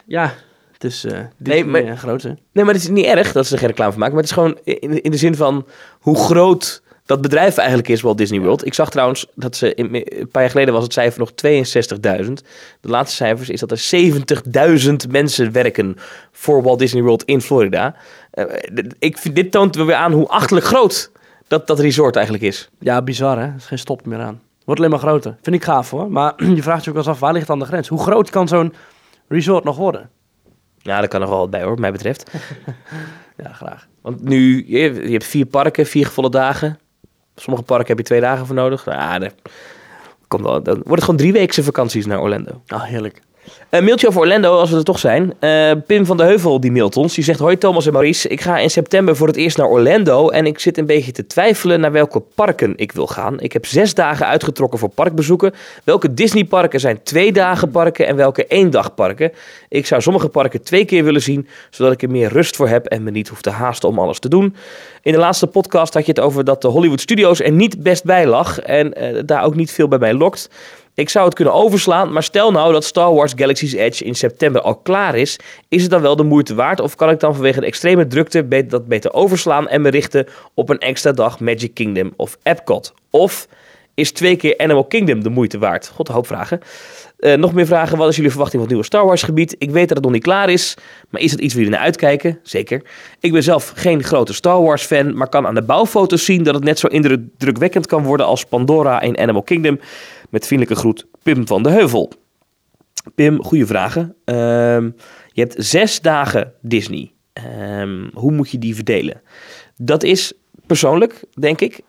[0.06, 0.32] Ja,
[0.72, 2.28] het is eh Disney maar- groot, hè?
[2.52, 4.14] Nee, maar het is niet erg dat ze er geen reclame van maken.
[4.14, 5.66] Maar het is gewoon in, in de zin van
[6.00, 8.66] hoe groot dat bedrijf eigenlijk is, Walt Disney World.
[8.66, 11.30] Ik zag trouwens dat ze in, een paar jaar geleden was het cijfer nog
[12.26, 12.32] 62.000.
[12.80, 13.80] De laatste cijfers is dat er
[14.86, 15.96] 70.000 mensen werken
[16.32, 17.94] voor Walt Disney World in Florida.
[18.30, 18.44] Eh,
[18.98, 21.10] ik vind, dit toont weer aan hoe achterlijk groot
[21.46, 22.70] dat, dat resort eigenlijk is.
[22.78, 23.44] Ja, bizar, hè?
[23.44, 24.40] Er is geen stop meer aan.
[24.64, 25.36] Wordt alleen maar groter.
[25.42, 26.10] Vind ik gaaf, hoor.
[26.10, 27.88] Maar je vraagt je ook wel eens af, waar ligt dan de grens?
[27.88, 28.74] Hoe groot kan zo'n
[29.28, 30.10] resort nog worden?
[30.78, 32.30] Ja, daar kan nog wel wat bij hoor, wat mij betreft.
[33.44, 33.86] Ja, graag.
[34.02, 36.78] Want nu, je, je hebt vier parken, vier volle dagen.
[37.40, 38.84] Sommige parken heb je twee dagen voor nodig.
[38.84, 42.62] Wel, dan wordt het gewoon drieweekse vakanties naar Orlando.
[42.66, 43.20] Ah, heerlijk.
[43.70, 45.34] Een mailtje over Orlando, als we er toch zijn.
[45.38, 47.14] Eh, Pim van de Heuvel die mailt ons.
[47.14, 48.28] Die zegt, hoi Thomas en Maurice.
[48.28, 50.28] Ik ga in september voor het eerst naar Orlando.
[50.28, 53.40] En ik zit een beetje te twijfelen naar welke parken ik wil gaan.
[53.40, 55.54] Ik heb zes dagen uitgetrokken voor parkbezoeken.
[55.84, 59.32] Welke Disney-parken zijn twee dagen parken en welke één dag parken?
[59.68, 62.86] Ik zou sommige parken twee keer willen zien, zodat ik er meer rust voor heb
[62.86, 64.56] en me niet hoef te haasten om alles te doen.
[65.02, 68.04] In de laatste podcast had je het over dat de Hollywood Studios er niet best
[68.04, 68.60] bij lag.
[68.60, 70.48] En eh, daar ook niet veel bij mij lokt.
[70.98, 74.60] Ik zou het kunnen overslaan, maar stel nou dat Star Wars Galaxy's Edge in september
[74.60, 75.38] al klaar is.
[75.68, 76.80] Is het dan wel de moeite waard?
[76.80, 80.68] Of kan ik dan vanwege de extreme drukte dat beter overslaan en me richten op
[80.68, 82.94] een extra dag Magic Kingdom of Epcot?
[83.10, 83.48] Of
[83.94, 85.88] is twee keer Animal Kingdom de moeite waard?
[85.88, 86.60] God, een hoop vragen.
[87.18, 87.98] Eh, nog meer vragen.
[87.98, 89.54] Wat is jullie verwachting van het nieuwe Star Wars gebied?
[89.58, 90.76] Ik weet dat het nog niet klaar is,
[91.10, 92.38] maar is het iets waar jullie naar uitkijken?
[92.42, 92.82] Zeker.
[93.20, 96.54] Ik ben zelf geen grote Star Wars fan, maar kan aan de bouwfoto's zien dat
[96.54, 99.80] het net zo indrukwekkend kan worden als Pandora in Animal Kingdom.
[100.30, 102.12] Met vriendelijke groet, Pim van de Heuvel.
[103.14, 104.14] Pim, goede vragen.
[104.24, 104.90] Ehm,
[105.32, 107.12] je hebt zes dagen Disney.
[107.32, 109.22] Ehm, hoe moet je die verdelen?
[109.76, 110.32] Dat is
[110.66, 111.80] persoonlijk, denk ik.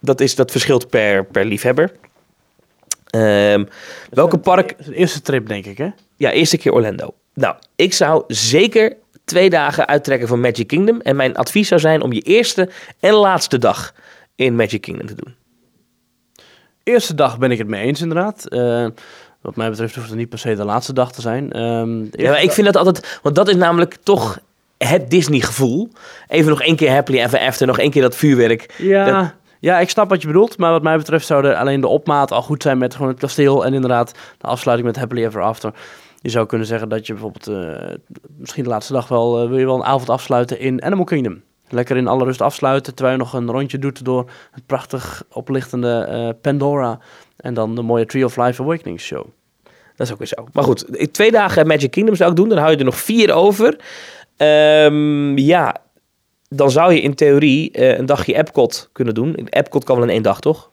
[0.00, 1.92] Dat, is, dat verschilt per, per liefhebber.
[3.20, 3.64] Ehm,
[4.10, 4.74] welke park...
[4.86, 5.88] De eerste trip, denk ik, hè?
[6.16, 7.14] Ja, eerste keer Orlando.
[7.34, 11.00] Nou, ik zou zeker twee dagen uittrekken van Magic Kingdom.
[11.00, 12.68] En mijn advies zou zijn om je eerste
[13.00, 13.94] en laatste dag
[14.34, 15.34] in Magic Kingdom te doen.
[16.82, 18.46] Eerste dag ben ik het mee eens, inderdaad.
[18.48, 18.86] Eh,
[19.40, 21.52] wat mij betreft hoeft het niet per se de laatste dag te zijn.
[21.52, 24.38] Ehm, Ja, maar ik vind dat altijd, want dat is namelijk toch
[24.78, 25.88] het Disney-gevoel.
[26.28, 28.74] Even nog één keer Happily Ever After, nog één keer dat vuurwerk.
[28.78, 29.32] ja, dat-
[29.66, 30.58] ja, ik snap wat je bedoelt.
[30.58, 33.20] Maar wat mij betreft zou de, alleen de opmaat al goed zijn met gewoon het
[33.20, 33.64] kasteel.
[33.64, 35.72] En inderdaad de afsluiting met Happily Ever After.
[36.20, 37.94] Je zou kunnen zeggen dat je bijvoorbeeld eh,
[38.38, 39.42] misschien de laatste dag wel...
[39.42, 41.42] eh, wil je wel een avond afsluiten in Animal Kingdom.
[41.68, 46.06] Lekker in alle rust afsluiten, terwijl je nog een rondje doet door het prachtig oplichtende
[46.08, 46.98] eh, Pandora.
[47.36, 49.26] En dan de mooie Tree of Life Awakening show.
[49.96, 50.46] Dat is ook weer zo.
[50.52, 52.48] Maar goed, twee dagen Magic Kingdom zou ik doen.
[52.48, 53.78] Dan hou je er nog vier over.
[54.36, 55.74] Ehm, ja,
[56.48, 59.34] dan zou je in theorie eh, een dagje Epcot kunnen doen.
[59.34, 60.70] Epcot kan wel in één dag, toch?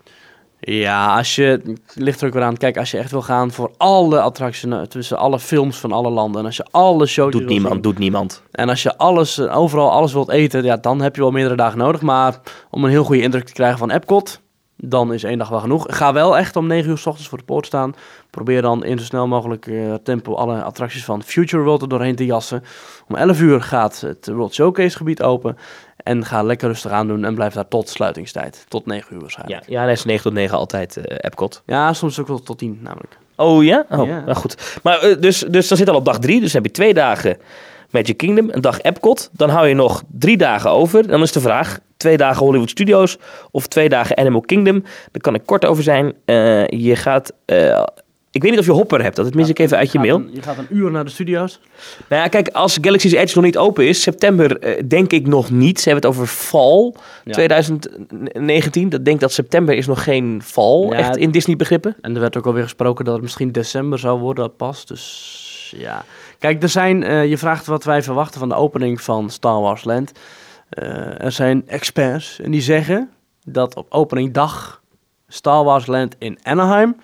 [0.66, 2.58] Ja, als je, het ligt er ook weer aan.
[2.58, 6.40] Kijk, als je echt wil gaan voor alle attracties, tussen alle films van alle landen.
[6.40, 8.44] En als je alle shows Doet niemand, zien, doet niemand.
[8.52, 11.56] En als je alles, eh, overal alles wilt eten, ja, dan heb je wel meerdere
[11.56, 12.02] dagen nodig.
[12.02, 14.42] Maar om een heel goede indruk te krijgen van Epcot,
[14.86, 15.86] dan is één dag wel genoeg.
[15.90, 17.96] Ga wel echt om 9 uur s ochtends voor de poort staan.
[18.30, 22.16] Probeer dan in zo snel mogelijk eh, tempo alle attracties van Future World er doorheen
[22.16, 22.64] te jassen.
[23.08, 25.58] Om 11 uur gaat het World Showcase gebied open.
[25.98, 28.66] En ga lekker rustig aan doen en blijf daar tot sluitingstijd.
[28.68, 29.64] Tot 9 uur waarschijnlijk.
[29.68, 31.62] Ja, ja dat is 9 tot 9 altijd eh, Epcot.
[31.66, 33.18] Ja, soms ook wel tot 10 namelijk.
[33.36, 33.86] Oh ja?
[33.90, 34.20] Oh, Ja.
[34.20, 34.80] nou goed.
[34.84, 36.40] Maar eh, dus, dus dan zit al op dag drie.
[36.42, 37.38] Dus dan heb je twee dagen
[37.90, 39.30] Magic Kingdom, een dag Epcot.
[39.34, 41.08] Dan hou je nog drie dagen over.
[41.08, 43.18] Dan is de vraag, twee dagen Hollywood Studios
[43.52, 44.82] of twee dagen Animal Kingdom.
[44.82, 46.14] Daar kan ik kort over zijn.
[46.26, 47.34] Eh, je gaat...
[47.46, 47.84] eh,
[48.32, 50.16] ik weet niet of je hopper hebt, dat mis ik even uit je mail.
[50.16, 51.60] een- je gaat een uur naar de studio's.
[52.10, 55.52] Nou ja, kijk, als Galaxy's Edge nog niet open is, september eh, denk ik nog
[55.52, 55.80] niet.
[55.80, 56.94] Ze hebben het over fall
[57.24, 57.32] Ja.
[57.32, 58.90] 2019.
[58.90, 61.96] Dat denk dat september is nog geen fall, Ja, echt in Disney begrippen.
[62.02, 64.86] En er werd ook alweer gesproken dat het misschien december zou worden pas.
[64.86, 66.06] Dus ja.
[66.40, 70.12] Kijk, er zijn, je vraagt wat wij verwachten van de opening van Star Wars Land.
[70.74, 73.10] Eh, er zijn experts en die zeggen
[73.46, 74.82] dat op openingdag
[75.28, 76.96] Star Wars Land in Anaheim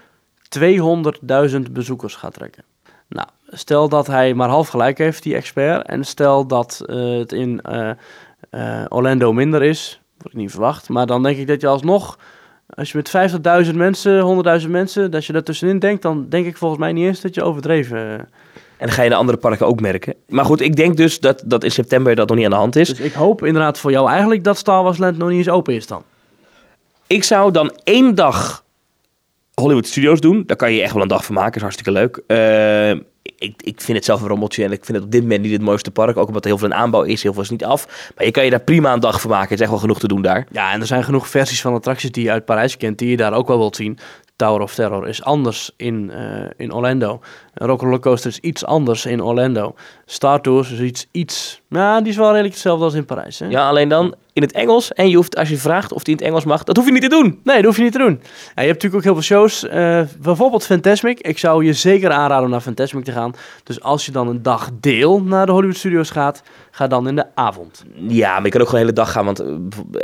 [0.49, 2.63] 200.000 bezoekers gaat trekken.
[3.07, 5.87] Nou, stel dat hij maar half gelijk heeft, die expert.
[5.87, 10.89] En stel dat eh, het in eh, Orlando minder is, wat ik niet verwacht.
[10.89, 12.17] Maar dan denk ik dat je alsnog
[12.69, 16.57] als je met 50.000 mensen, 100.000 mensen, dat je daar tussenin denkt, dan denk ik
[16.57, 18.29] volgens mij niet eens dat je overdreven.
[18.79, 20.13] En dan ga je in de andere parken ook merken.
[20.27, 22.75] Maar goed, ik denk dus dat, dat in september dat nog niet aan de hand
[22.75, 22.87] is.
[22.87, 25.73] Dus ik hoop inderdaad voor jou eigenlijk dat Star Wars Land nog niet eens open
[25.73, 26.03] is dan.
[27.07, 28.63] Ik zou dan één dag
[29.53, 30.43] Hollywood Studios doen.
[30.45, 31.55] Daar kan je echt wel een dag van maken.
[31.55, 32.21] is hartstikke leuk.
[32.27, 32.89] Eh,
[33.37, 34.63] ik, ik vind het zelf een rommeltje.
[34.63, 36.17] En ik vind het op dit moment niet het mooiste park.
[36.17, 37.23] Ook omdat er heel veel in aanbouw is.
[37.23, 38.11] Heel veel is niet af.
[38.15, 39.49] Maar je kan je daar prima een dag van maken.
[39.49, 40.47] Het is echt wel genoeg te doen daar.
[40.51, 43.17] Ja, en er zijn genoeg versies van attracties die je uit Parijs kent, die je
[43.17, 43.99] daar ook wel wilt zien.
[44.39, 47.19] Tower of Terror is anders in, eh, in Orlando.
[47.53, 49.75] Rock Coaster is iets anders in Orlando.
[50.05, 53.39] Star Tours is iets, iets, nou, die is wel redelijk hetzelfde als in Parijs.
[53.39, 53.47] Hè?
[53.47, 54.93] Ja, alleen dan in het Engels.
[54.93, 56.91] En je hoeft, als je vraagt of die in het Engels mag, dat hoef je
[56.91, 57.39] niet te doen.
[57.43, 58.19] Nee, dat hoef je niet te doen.
[58.21, 59.67] Ja, je hebt natuurlijk ook heel veel shows.
[59.67, 61.19] eh, bijvoorbeeld Fantasmic.
[61.19, 63.33] Ik zou je zeker aanraden om naar Fantasmic te gaan.
[63.63, 67.15] Dus als je dan een dag deel naar de Hollywood Studios gaat, ga dan in
[67.15, 67.83] de avond.
[68.07, 69.25] Ja, maar je kan ook gewoon de hele dag gaan.
[69.25, 69.47] Want eh,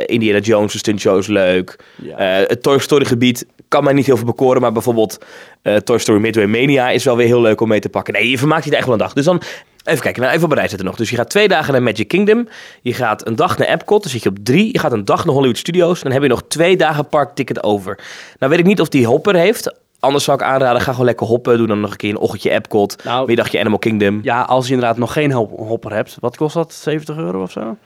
[0.06, 1.80] Indiana Jones, de stuntshow is leuk.
[2.02, 2.16] Ja.
[2.18, 4.62] Het Toy Story gebied kan mij niet heel veel bekoren.
[4.62, 5.18] Maar bijvoorbeeld
[5.62, 8.14] eh, Toy Story Midway Mania is wel weer heel leuk om mee te pakken.
[8.14, 9.14] Nee, je vermaakt je er echt wel een dag.
[9.14, 9.42] Dus dan
[9.84, 10.96] even kijken, nou, even op een rij zetten nog.
[10.96, 12.48] Dus je gaat twee dagen naar Magic Kingdom.
[12.82, 14.02] Je gaat een dag naar Epcot.
[14.02, 14.70] Dan zit je op drie.
[14.72, 16.02] Je gaat een dag naar Hollywood Studios.
[16.02, 18.00] Dan heb je nog twee dagen parkticket over.
[18.40, 19.74] Nou weet ik niet of die hopper heeft.
[20.00, 21.58] Anders zou ik aanraden, ga gewoon lekker hoppen.
[21.58, 23.04] Doe dan nog een keer een ochtendje Epcot.
[23.04, 24.20] Nou, middagje Animal Kingdom.
[24.24, 26.18] ja, als je inderdaad nog geen hop- hopper hebt.
[26.20, 26.74] Wat kost dat?
[26.74, 27.78] 70 euro of zo?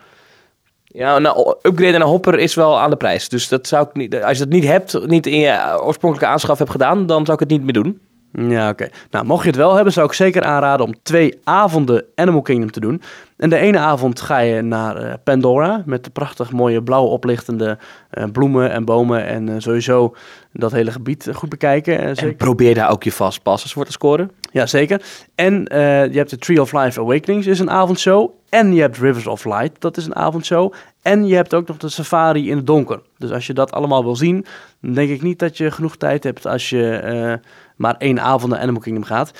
[0.92, 3.28] Ja, nou, upgraden naar hopper is wel aan de prijs.
[3.28, 6.58] Dus dat zou ik niet, als je dat niet hebt, niet in je oorspronkelijke aanschaf
[6.58, 8.00] hebt gedaan, dan zou ik het niet meer doen.
[8.32, 8.88] Ja, oké.
[9.10, 12.70] Nou, mocht je het wel hebben, zou ik zeker aanraden om twee avonden Animal Kingdom
[12.70, 13.02] te doen.
[13.36, 17.78] En de ene avond ga je naar eh, Pandora met de prachtig mooie blauw oplichtende
[18.10, 19.26] eh, bloemen en bomen.
[19.26, 20.14] En eh, sowieso
[20.52, 21.98] dat hele gebied goed bekijken.
[21.98, 22.34] Eh, En zeker.
[22.34, 24.30] probeer daar ook je vastpassers voor te scoren.
[24.52, 25.02] Ja, zeker.
[25.34, 25.66] En
[26.10, 28.30] je hebt de Tree of Life Awakenings, is een avondshow.
[28.48, 30.72] En je hebt Rivers of Light, dat is een avondshow.
[31.02, 33.00] En je hebt ook nog de safari in het donker.
[33.18, 34.46] Dus als je dat allemaal wil zien,
[34.80, 37.40] dan denk ik niet dat je genoeg tijd hebt als je
[37.80, 39.30] maar één avond naar Animal Kingdom gaat.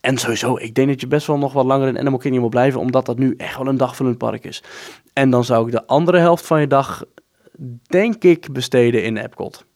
[0.00, 2.50] En sowieso, ik denk dat je best wel nog wat langer in Animal Kingdom wil
[2.50, 4.62] blijven, omdat dat nu echt wel een dagvullend park is.
[5.12, 7.04] En dan zou ik de andere helft van je dag,
[7.82, 9.66] denk ik, besteden in Epcot.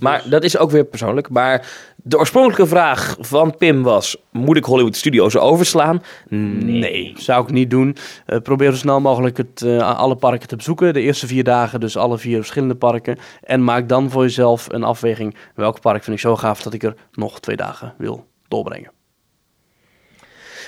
[0.00, 1.28] Maar dat is ook weer persoonlijk.
[1.28, 1.66] Maar
[1.96, 6.02] de oorspronkelijke vraag van Pim was, moet ik Hollywood Studios overslaan?
[6.28, 7.12] Nee.
[7.16, 7.96] Zou ik niet doen.
[8.26, 10.94] Eh, probeer zo snel mogelijk het, eh, alle parken te bezoeken.
[10.94, 13.18] De eerste vier dagen, dus alle vier verschillende parken.
[13.42, 15.36] En maak dan voor jezelf een afweging.
[15.54, 18.95] Welk park vind ik zo gaaf dat ik er nog twee dagen wil doorbrengen.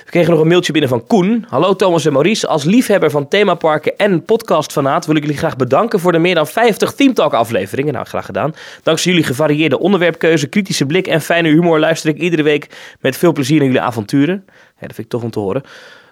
[0.09, 1.45] We kregen nog een mailtje binnen van Koen.
[1.49, 2.47] Hallo Thomas en Maurice.
[2.47, 6.47] Als liefhebber van themaparken en podcastfanaat wil ik jullie graag bedanken voor de meer dan
[6.47, 7.93] 50 Team Talk afleveringen.
[7.93, 8.53] Nou, graag gedaan.
[8.83, 12.67] Dankzij jullie gevarieerde onderwerpkeuze, kritische blik en fijne humor luister ik iedere week
[12.99, 14.45] met veel plezier naar jullie avonturen.
[14.47, 15.63] Dat vind ik tof om te horen.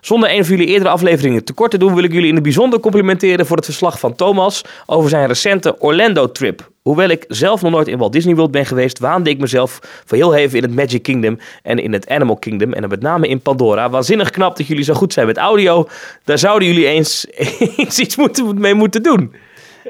[0.02, 2.80] Zonder een van jullie eerdere afleveringen tekort te doen, wil ik jullie in het bijzonder
[2.80, 6.70] complimenteren voor het verslag van Thomas over zijn recente Orlando-trip.
[6.88, 10.18] Hoewel ik zelf nog nooit in Walt Disney World ben geweest, waande ik mezelf voor
[10.18, 13.28] heel even in het Magic Kingdom en in het Animal Kingdom en dan met name
[13.28, 13.90] in Pandora.
[13.90, 15.88] Waanzinnig knap dat jullie zo goed zijn met audio.
[16.24, 17.26] Daar zouden jullie eens,
[18.00, 19.34] iets moeten, mee moeten doen.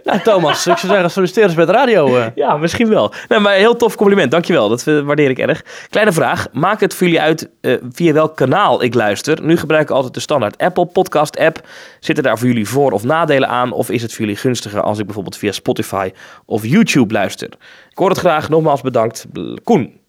[0.03, 2.17] Nou, Thomas, ik zou zeggen, solliciteer eens bij de radio.
[2.17, 2.25] eh.
[2.35, 3.13] Ja, misschien wel.
[3.27, 4.31] Nou, maar heel tof compliment.
[4.31, 4.69] Dankjewel.
[4.69, 5.63] Dat eh, waardeer ik erg.
[5.89, 6.47] Kleine vraag.
[6.51, 9.41] Maakt het voor jullie uit eh, via welk kanaal ik luister?
[9.43, 11.67] Nu gebruik ik altijd de standaard Apple podcast app.
[11.99, 13.71] Zitten daar voor jullie voor- of nadelen aan?
[13.71, 16.11] Of is het voor jullie gunstiger als ik bijvoorbeeld via Spotify
[16.45, 17.47] of YouTube luister?
[17.89, 18.49] Ik hoor het graag.
[18.49, 19.25] Nogmaals bedankt.
[19.63, 19.99] Koen.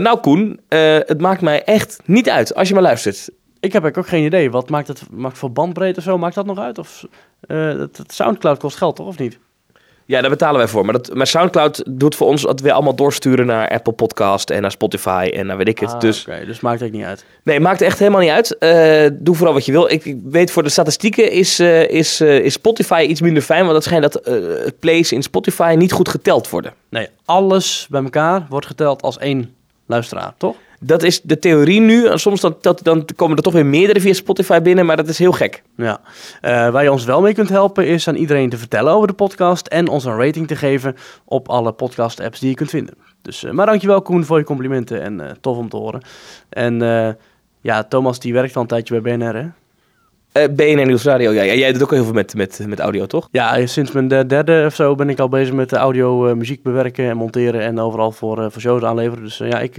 [0.00, 3.28] Nou Koen, het maakt mij echt niet uit als je maar luistert.
[3.60, 4.50] Ik heb eigenlijk ook geen idee.
[4.50, 6.18] Wat maakt het maakt voor bandbreedte of zo?
[6.18, 6.78] Maakt dat nog uit?
[6.78, 7.04] Of,
[7.40, 9.06] eh, het Soundcloud kost geld, toch?
[9.06, 9.38] Of niet?
[10.04, 10.84] Ja, daar betalen wij voor.
[10.84, 14.62] Maar, dat, maar Soundcloud doet voor ons dat we allemaal doorsturen naar Apple Podcast en
[14.62, 15.92] naar Spotify en naar weet ik het.
[15.92, 17.24] Ah, dus Oké, dus maakt het niet uit.
[17.42, 18.58] Nee, maakt echt helemaal niet uit.
[18.58, 19.90] Eh, doe vooral wat je wil.
[19.90, 23.62] Ik, ik weet voor de statistieken is, eh, is, is Spotify iets minder fijn.
[23.62, 24.24] Want het schijnt dat
[24.64, 26.72] het plays in Spotify niet goed geteld worden.
[26.88, 29.54] Nee, alles bij elkaar wordt geteld als één
[29.86, 30.56] luisteraar, toch?
[30.80, 32.06] Dat is de theorie nu.
[32.06, 35.08] En Soms dan, dat, dan komen er toch weer meerdere via Spotify binnen, maar dat
[35.08, 35.62] is heel gek.
[35.76, 36.00] Ja.
[36.40, 39.14] Eh, waar je ons wel mee kunt helpen is aan iedereen te vertellen over de
[39.14, 42.94] podcast en ons een rating te geven op alle podcast apps die je kunt vinden.
[43.22, 46.00] Dus, eh, maar dankjewel Koen voor je complimenten en eh, tof om te horen.
[46.48, 46.78] En
[47.60, 49.48] ja, Thomas die werkt al een tijdje bij BNR hè?
[50.50, 53.28] BNR Nieuws Radio, ja, jij doet ook heel veel met, met, met audio, toch?
[53.32, 56.62] Ja, sinds mijn de- derde of zo ben ik al bezig met de audio, muziek
[56.62, 59.24] bewerken en monteren en overal voor, voor shows aanleveren.
[59.24, 59.76] Dus ja, ik,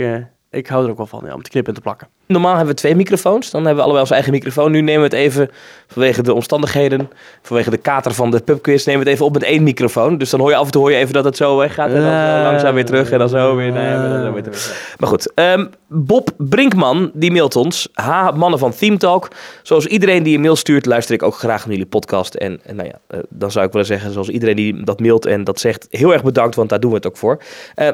[0.52, 2.08] ik hou er ook wel van ja, om te knippen en te plakken.
[2.28, 3.52] Normaal hebben we twee microfoons.
[3.52, 4.72] Dan hebben we allebei onze eigen microfoon.
[4.72, 5.50] Nu nemen we het even
[5.88, 7.10] vanwege de omstandigheden,
[7.42, 10.18] vanwege de kater van de pubquiz, nemen we het even op met één microfoon.
[10.18, 12.02] Dus dan hoor je af en toe hoor je even dat het zo weggaat en
[12.02, 13.72] dan langzaam weer terug en dan zo weer.
[13.72, 14.96] Nee, en dan zo weer terug.
[15.00, 17.90] Maar goed, ehm, Bob Brinkman die mailt ons.
[17.94, 19.28] Ha, mannen van Theme Talk.
[19.64, 22.34] Zoals iedereen die een mail stuurt, luister ik ook graag naar jullie podcast.
[22.34, 25.26] En, en nou ja, eh, dan zou ik willen zeggen, zoals iedereen die dat mailt
[25.26, 27.42] en dat zegt, heel erg bedankt, want daar doen we het ook voor.
[27.76, 27.88] Eh,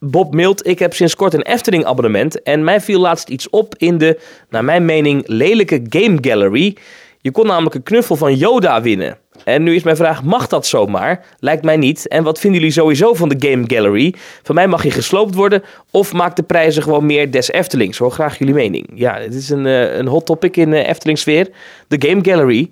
[0.00, 3.74] Bob mailt, ik heb sinds kort een Efteling abonnement en mij viel laatst iets op
[3.78, 4.20] in de,
[4.50, 6.76] naar mijn mening, lelijke game gallery.
[7.20, 9.18] Je kon namelijk een knuffel van Yoda winnen.
[9.44, 11.24] En nu is mijn vraag, mag dat zomaar?
[11.38, 12.08] Lijkt mij niet.
[12.08, 14.14] En wat vinden jullie sowieso van de game gallery?
[14.42, 17.98] Van mij mag je gesloopt worden of maakt de prijzen gewoon meer des Eftelings?
[17.98, 18.90] Hoor graag jullie mening.
[18.94, 21.48] Ja, het is een, eh, een hot topic in uh, Efteling sfeer.
[21.88, 22.70] De game gallery.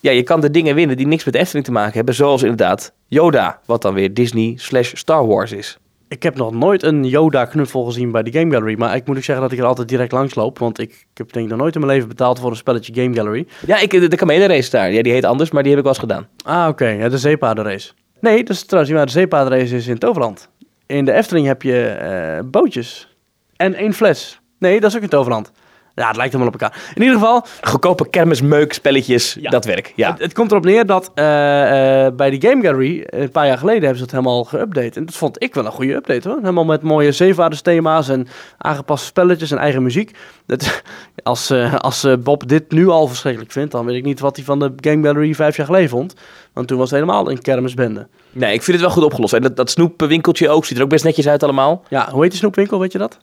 [0.00, 2.14] Ja, je kan de dingen winnen die niks met Efteling te maken hebben.
[2.14, 5.78] Zoals inderdaad Yoda, wat dan weer Disney slash Star Wars is.
[6.12, 8.74] Ik heb nog nooit een Yoda-knuffel gezien bij de Game Gallery.
[8.78, 10.58] Maar ik moet ook zeggen dat ik er altijd direct langs loop.
[10.58, 13.14] Want ik, heb denk ik nog nooit in mijn leven betaald voor een spelletje Game
[13.14, 13.46] Gallery.
[13.66, 14.92] Ja, ik, de, de kamelenrace daar.
[14.92, 16.28] Ja, die heet anders, maar die heb ik wel eens gedaan.
[16.44, 16.86] Ah, oké.
[16.86, 17.92] Ja, de zeepaardenrace.
[18.20, 19.06] Nee, dat is trouwens niet waar.
[19.12, 20.48] De zeepaardenrace is in Toverland.
[20.86, 23.16] In de Efteling heb je eh, bootjes.
[23.56, 24.40] En één fles.
[24.58, 25.52] Nee, dat is ook in Toverland.
[25.94, 26.82] Ja, het lijkt helemaal op elkaar.
[26.94, 29.50] In ieder geval, Goedkope kermismeuk spelletjes, Ja.
[29.50, 29.92] dat werk.
[29.96, 30.10] Ja.
[30.10, 33.58] Het, het komt erop neer dat eh, eh, bij de Game Gallery, een paar jaar
[33.58, 34.96] geleden, hebben ze het helemaal geüpdate.
[34.96, 36.38] En dat vond ik wel een goede update hoor.
[36.38, 38.26] Helemaal met mooie zeevaardersthema's en
[38.58, 40.16] aangepaste spelletjes en eigen muziek.
[40.46, 40.82] Dat,
[41.22, 44.44] als eh, als Bob dit nu al verschrikkelijk vindt, dan weet ik niet wat hij
[44.44, 46.14] van de Game Gallery vijf jaar geleden vond.
[46.52, 48.08] Want toen was het helemaal een kermisbende.
[48.30, 49.32] Nee, ik vind het wel goed opgelost.
[49.32, 51.82] En dat, dat snoepwinkeltje ook, ziet er ook best netjes uit allemaal.
[51.88, 53.18] Ja, hoe heet die snoepwinkel, weet je dat?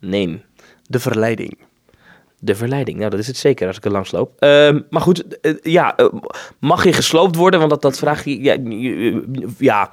[0.00, 0.42] Nee,
[0.86, 1.58] De Verleiding.
[2.40, 2.98] De verleiding.
[2.98, 4.32] Nou, dat is het zeker als ik er langs loop.
[4.38, 6.06] Ehm, maar goed, eh, ja, eh,
[6.58, 7.58] mag je gesloopt worden?
[7.58, 8.42] Want dat, dat vraag je...
[8.42, 8.56] Ja,
[9.58, 9.90] ja,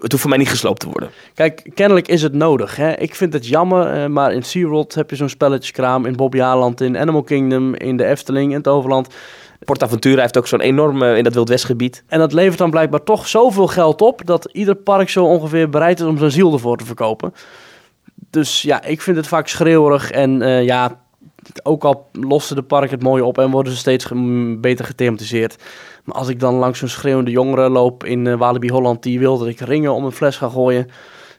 [0.00, 1.10] het hoeft voor mij niet gesloopt te worden.
[1.34, 2.76] Kijk, kennelijk is het nodig.
[2.76, 2.92] Hè?
[2.92, 6.06] Ik vind het jammer, eh, maar in SeaWorld heb je zo'n spelletjeskraam.
[6.06, 9.14] In Bobby Aland, in Animal Kingdom, in de Efteling, in het Overland.
[9.64, 12.04] PortAventura heeft ook zo'n enorme in dat Wild Westgebied.
[12.06, 16.00] En dat levert dan blijkbaar toch zoveel geld op dat ieder park zo ongeveer bereid
[16.00, 17.34] is om zijn ziel ervoor te verkopen.
[18.30, 21.05] Dus ja, ik vind het vaak schreeuwerig en ja,
[21.62, 24.06] ook al lossen de parken het mooi op en worden ze steeds
[24.60, 25.56] beter gethematiseerd.
[26.04, 29.38] Maar als ik dan langs zo'n schreeuwende jongere loop in eh, Walibi Holland die wil
[29.38, 30.88] dat ik ringen om een fles ga gooien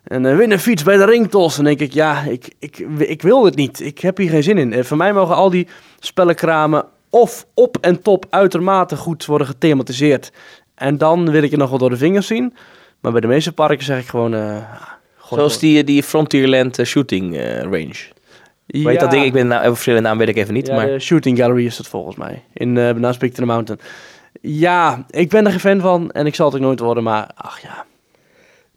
[0.03, 3.21] en eh, win een fiets bij de ringtos, dan denk ik ja, ik, ik, ik
[3.21, 3.79] wil het niet.
[3.79, 4.73] Ik heb hier geen zin in.
[4.73, 5.67] Eh, voor mij mogen al die
[5.99, 10.31] spellenkramen of op en top uitermate goed worden gethematiseerd.
[10.75, 12.53] En dan wil ik het nog wel door de vingers zien.
[12.99, 14.31] Maar bij de meeste parken zeg ik gewoon...
[14.31, 14.65] gooi
[15.17, 18.15] Zoals die, die Frontierland Shooting Range.
[18.67, 18.99] Weet Ja.
[18.99, 19.23] dat ding?
[19.25, 20.67] Ik ben nou, verschillende naam weet ik even niet.
[20.67, 22.43] Ja, maar de Shooting Gallery is het volgens mij.
[22.53, 23.81] In uh, naast Big to the Mountain.
[24.41, 26.11] Ja, ik ben er geen fan van.
[26.11, 27.03] En ik zal het ook nooit worden.
[27.03, 27.85] Maar ach ja.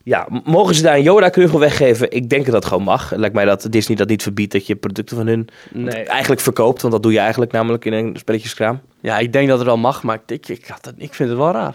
[0.03, 2.11] ja, mogen ze daar een Yoda-knuffel weggeven?
[2.11, 3.15] Ik denk dat dat gewoon mag.
[3.15, 6.05] Lijkt mij dat Disney dat niet verbiedt dat je producten van hun Nee.
[6.05, 6.81] eigenlijk verkoopt.
[6.83, 8.81] Want dat doe je eigenlijk namelijk in een spelletjeskraam.
[9.01, 10.03] Ja, ik denk dat het wel mag.
[10.03, 11.75] Maar ik, ik, had het, ik vind het wel raar.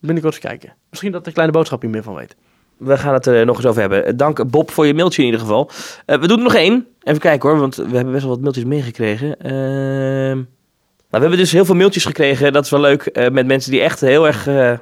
[0.00, 0.74] Binnenkort eens kijken.
[0.90, 2.36] Misschien dat de kleine boodschap hier meer van weet.
[2.76, 4.04] We gaan het er nog eens over hebben.
[4.06, 5.70] Eh, Dank Bob voor je mailtje in ieder geval.
[6.06, 6.86] Eh, we doen er nog één.
[7.02, 9.40] Even kijken hoor, want we hebben best wel wat mailtjes meegekregen.
[9.40, 10.46] Ehm, nou,
[11.10, 12.52] we hebben dus heel veel mailtjes gekregen.
[12.52, 13.02] Dat is wel leuk.
[13.06, 14.72] eh, met mensen die echt heel erg eh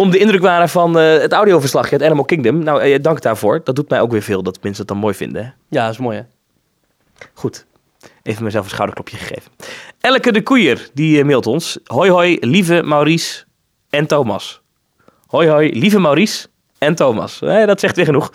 [0.00, 2.58] om de indruk waren van eh, het audioverslagje, het Animal Kingdom.
[2.62, 3.60] Nou, eh, dank daarvoor.
[3.64, 5.54] Dat doet mij ook weer veel dat mensen het dan mooi vinden.
[5.68, 6.22] Ja, dat is mooi hè.
[7.34, 7.66] Goed.
[8.22, 9.52] Even mezelf een schouderklopje gegeven.
[10.00, 11.78] Elke de Koeier, die eh, mailt ons.
[11.84, 13.44] Hoi hoi, lieve Maurice
[13.90, 14.60] en Thomas.
[15.26, 16.46] Hoi hoi, lieve Maurice
[16.80, 17.38] en Thomas.
[17.38, 18.32] Dat zegt weer genoeg.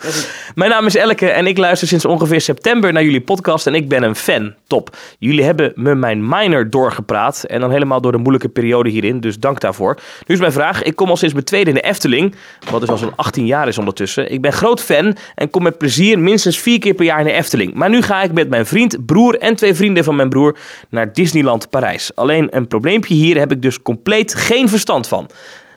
[0.54, 3.88] Mijn naam is Elke en ik luister sinds ongeveer september naar jullie podcast en ik
[3.88, 4.54] ben een fan.
[4.66, 4.96] Top.
[5.18, 9.38] Jullie hebben me mijn minor doorgepraat en dan helemaal door de moeilijke periode hierin, dus
[9.38, 9.98] dank daarvoor.
[10.26, 12.34] Nu is mijn vraag, ik kom al sinds mijn tweede in de Efteling,
[12.70, 14.32] wat dus al zo'n 18 jaar is ondertussen.
[14.32, 17.32] Ik ben groot fan en kom met plezier minstens vier keer per jaar in de
[17.32, 17.74] Efteling.
[17.74, 20.56] Maar nu ga ik met mijn vriend, broer en twee vrienden van mijn broer
[20.88, 22.14] naar Disneyland Parijs.
[22.14, 25.30] Alleen een probleempje hier heb ik dus compleet geen verstand van.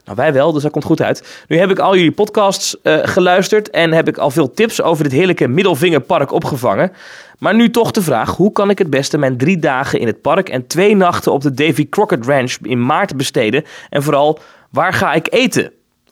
[0.09, 1.43] Nou, wij wel, dus dat komt goed uit.
[1.47, 5.03] Nu heb ik al jullie podcasts eh, geluisterd en heb ik al veel tips over
[5.03, 6.91] dit heerlijke Middelvingerpark opgevangen.
[7.37, 10.21] Maar nu toch de vraag, hoe kan ik het beste mijn drie dagen in het
[10.21, 13.63] park en twee nachten op de Davy Crockett Ranch in maart besteden?
[13.89, 14.39] En vooral,
[14.71, 15.71] waar ga ik eten?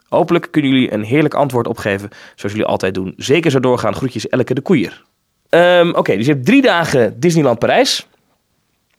[0.09, 3.13] Hopelijk kunnen jullie een heerlijk antwoord opgeven, zoals jullie altijd doen.
[3.17, 3.95] Zeker zo doorgaan.
[3.95, 5.03] Groetjes Elke de Koeier.
[5.49, 8.07] Ehm, Oké, dus je hebt drie dagen Disneyland Parijs.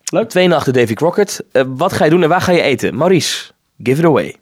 [0.04, 0.28] Leuk.
[0.28, 1.44] Twee nachten Davy Crockett.
[1.52, 2.94] Eh, wat ga je doen en waar ga je eten?
[2.94, 3.50] Maurice,
[3.82, 4.36] give it away.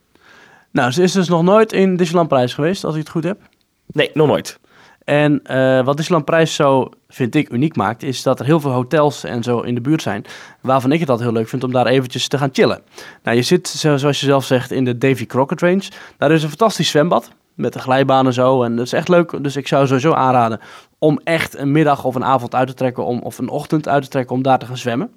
[0.76, 3.38] Nou, ze is dus nog nooit in Disneyland Parijs geweest, als ik het goed heb.
[3.86, 4.58] Nee, nog nooit.
[5.04, 8.70] En eh, wat Disneyland Parijs zo, vind ik, uniek maakt, is dat er heel veel
[8.70, 10.24] hotels en zo in de buurt zijn.
[10.60, 12.82] Waarvan ik het altijd heel leuk vind om daar eventjes te gaan chillen.
[13.22, 15.82] Nou, je zit, zo- zoals je zelf zegt, in de Davy Crockett Range.
[16.18, 17.30] Daar is een fantastisch zwembad.
[17.54, 18.62] Met een glijbaan en zo.
[18.62, 19.42] En dat is echt leuk.
[19.42, 20.60] Dus ik zou sowieso aanraden
[20.98, 23.04] om echt een middag of een avond uit te trekken.
[23.04, 25.10] Om, of een ochtend uit te trekken om daar te gaan zwemmen.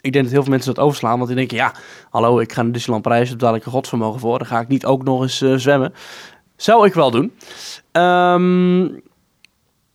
[0.00, 1.16] Ik denk dat heel veel mensen dat overslaan.
[1.16, 1.72] Want die denken, ja,
[2.10, 3.28] hallo, ik ga naar Disneyland Parijs.
[3.28, 4.38] Daar betaal ik een godsvermogen voor.
[4.38, 5.94] Dan ga ik niet ook nog eens eh, zwemmen.
[6.56, 7.32] Zou ik wel doen.
[7.92, 8.82] Ehm,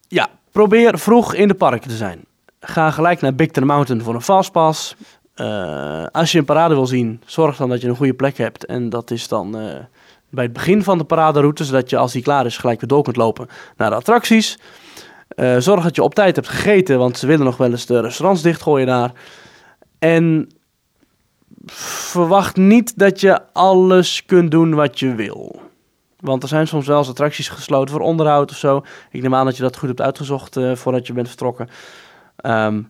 [0.07, 2.25] ja, probeer vroeg in de parken te zijn.
[2.59, 4.95] Ga gelijk naar Big Thunder Mountain voor een fastpass.
[5.33, 8.65] Eh, als je een parade wil zien, zorg dan dat je een goede plek hebt.
[8.65, 9.75] En dat is dan eh,
[10.29, 13.03] bij het begin van de paraderoute, zodat je als die klaar is gelijk weer door
[13.03, 13.47] kunt lopen
[13.77, 14.59] naar de attracties.
[15.57, 18.41] Zorg dat je op tijd hebt gegeten, want ze willen nog wel eens de restaurants
[18.41, 19.11] dichtgooien daar.
[20.05, 20.49] En
[21.65, 25.61] verwacht niet dat je alles kunt doen wat je wil.
[26.19, 28.83] Want er zijn soms wel eens attracties gesloten voor onderhoud of zo.
[29.11, 31.69] Ik neem aan dat je dat goed hebt uitgezocht eh, voordat je bent vertrokken.
[32.35, 32.81] Ehm,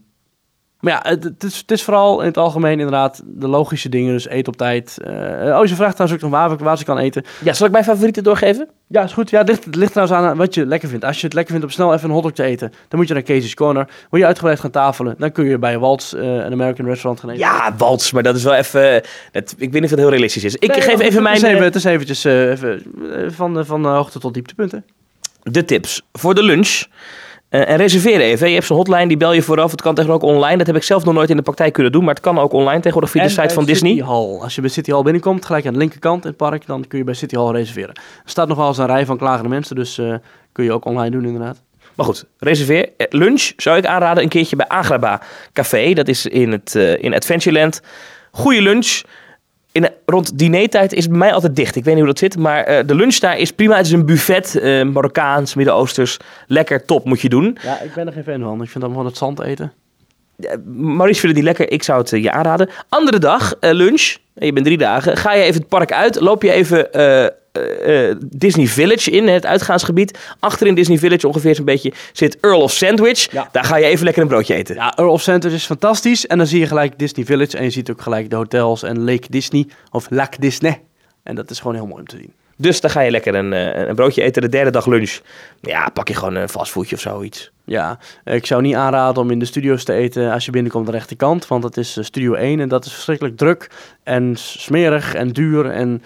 [0.86, 4.14] maar ja, het, het, is, het is vooral in het algemeen inderdaad de logische dingen.
[4.14, 4.98] Dus eet op tijd.
[5.04, 5.12] Eh,
[5.60, 7.24] oh, je vraagt trouwens ook nog waar, waar ze kan eten.
[7.44, 8.68] Ja, zal ik mijn favorieten doorgeven?
[8.88, 9.30] Ja, is goed.
[9.30, 11.06] Ja, het ligt, het ligt trouwens aan wat je lekker vindt.
[11.06, 13.14] Als je het lekker vindt om snel even een hotdog te eten, dan moet je
[13.14, 13.88] naar Casey's Corner.
[14.10, 17.30] Wil je uitgebreid gaan tafelen, dan kun je bij Waltz, eh, een American restaurant gaan
[17.30, 17.42] eten.
[17.42, 19.02] Ja, Waltz, maar dat is wel even...
[19.32, 20.56] Dat, ik weet niet of het heel realistisch is.
[20.56, 21.36] Ik Nee, geef even mijn...
[21.36, 22.84] even, eh, het is eventjes eh, even,
[23.14, 24.86] eh, van, van eh, hoogte tot dieptepunten.
[25.44, 26.84] de tips voor de lunch.
[27.50, 28.48] Eh, en reserveer even.
[28.48, 29.72] Je hebt zo'n hotline, die bel je vooraf.
[29.72, 30.58] Het kan tegenwoordig ook online.
[30.58, 32.04] Dat heb ik zelf nog nooit in de praktijk kunnen doen.
[32.04, 34.06] Maar het kan ook online tegenwoordig via de site van City Disney.
[34.06, 34.40] Hall.
[34.40, 36.98] Als je bij City Hall binnenkomt, gelijk aan de linkerkant in het park, dan kun
[36.98, 37.96] je bij City Hall reserveren.
[37.96, 40.16] Er staat nog wel eens een rij van klagende mensen, dus eh,
[40.52, 41.62] kun je ook online doen inderdaad.
[41.96, 42.90] Maar goed, reserveer.
[42.98, 45.22] Eh, Lunch zou ik aanraden een keertje bij Agraba
[45.54, 45.94] Café.
[45.94, 47.82] Dat is in, het, eh, in Adventureland.
[48.32, 49.02] Goeie lunch.
[49.76, 51.76] In, rond dinertijd is het bij mij altijd dicht.
[51.76, 52.38] Ik weet niet hoe dat zit.
[52.38, 53.76] Maar eh, de lunch daar is prima.
[53.78, 54.56] Het is een buffet.
[54.56, 56.18] eh, Marokkaans, Midden-Oosters.
[56.48, 57.58] Lekker, top, moet je doen.
[57.64, 58.62] Ja, ik ben er geen fan van.
[58.62, 59.74] Ik vind dan gewoon het zand eten.
[60.40, 61.72] Eh, Maurice vindt het niet lekker.
[61.76, 62.70] Ik zou het eh, je aanraden.
[62.90, 64.16] Andere dag, lunch.
[64.34, 65.18] Je bent drie dagen.
[65.18, 66.20] Ga je even het park uit.
[66.20, 66.90] Loop je even
[67.56, 69.28] eh, eh, Disney Village in.
[69.28, 70.18] Het uitgaansgebied.
[70.40, 73.32] Achterin Disney Village ongeveer zo'n beetje zit Earl of Sandwich.
[73.32, 73.50] Ja.
[73.52, 74.76] Daar ga je even lekker een broodje eten.
[74.76, 76.28] Ja, Earl of Sandwich is fantastisch.
[76.28, 79.04] En dan zie je gelijk Disney Village en je ziet ook gelijk de hotels en
[79.04, 80.82] Lake Disney of Lac Disney.
[81.24, 82.34] En dat is gewoon heel mooi om te zien.
[82.58, 84.42] Dus dan ga je lekker een, eh, een broodje eten.
[84.42, 85.20] De derde dag lunch.
[85.62, 87.52] Ja, pak je gewoon een fastfoodje of zoiets.
[87.64, 90.92] Ja, ik zou niet aanraden om in de studio's te eten als je binnenkomt aan
[90.92, 91.48] de rechterkant.
[91.48, 93.70] Want dat is Studio 1 en dat is verschrikkelijk druk
[94.04, 96.04] en smerig en duur en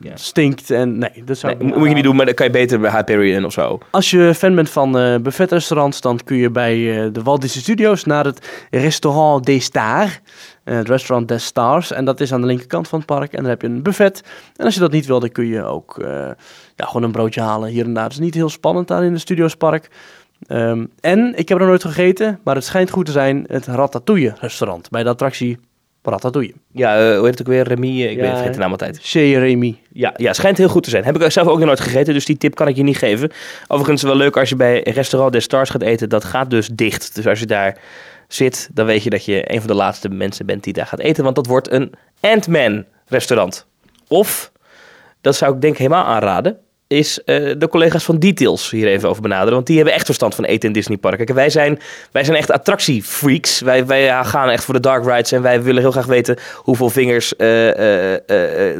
[0.00, 0.16] Ja.
[0.16, 0.70] stinkt.
[0.70, 2.90] En nee, dat zou Nee, moet je niet doen, maar dan kan je beter bij
[2.90, 3.78] Hyperion of zo.
[3.90, 7.62] Als je fan bent van eh buffetrestaurants, dan kun je bij eh, de Walt Disney
[7.62, 10.20] Studios naar het Restaurant des Stars.
[10.64, 11.92] eh, het restaurant des Stars.
[11.92, 13.32] En dat is aan de linkerkant van het park.
[13.32, 14.22] En dan heb je een buffet.
[14.56, 15.96] En als je dat niet wil, dan kun je ook
[16.76, 18.04] ja, gewoon een broodje halen hier en daar.
[18.04, 19.90] Het is niet heel spannend daar in de Studiospark.
[20.46, 23.44] Ehm en ik heb er nog nooit gegeten, maar het schijnt goed te zijn.
[23.48, 25.58] Het Ratatouille restaurant bij de attractie
[26.12, 26.52] Ratatouille.
[26.72, 27.68] Ja, eh, hoe heet het ook weer?
[27.68, 27.86] Remy?
[27.86, 28.98] eh, Ik Ja, weet vergeet de naam altijd.
[29.02, 29.78] Chez Remy.
[29.92, 31.04] Ja, ja, schijnt heel goed te zijn.
[31.04, 33.30] Heb ik zelf ook nog nooit gegeten, dus die tip kan ik je niet geven.
[33.68, 36.08] Overigens wel leuk als je bij Restaurant des Stars gaat eten.
[36.08, 37.14] Dat gaat dus dicht.
[37.14, 37.78] Dus als je daar
[38.28, 41.00] zit, dan weet je dat je een van de laatste mensen bent die daar gaat
[41.00, 41.24] eten.
[41.24, 43.66] Want dat wordt een Ant-Man restaurant.
[44.08, 44.52] Of,
[45.20, 46.58] dat zou ik denk helemaal aanraden,
[46.94, 49.54] is eh, de collega's van Details hier even over benaderen.
[49.54, 51.16] Want die hebben echt verstand van eten in Disney Park.
[51.16, 51.78] Kijk, wij zijn,
[52.10, 53.60] wij zijn echt attractiefreaks.
[53.60, 56.90] Wij, wij gaan echt voor de dark rides en wij willen heel graag weten hoeveel
[56.90, 58.78] vingers eh, eh,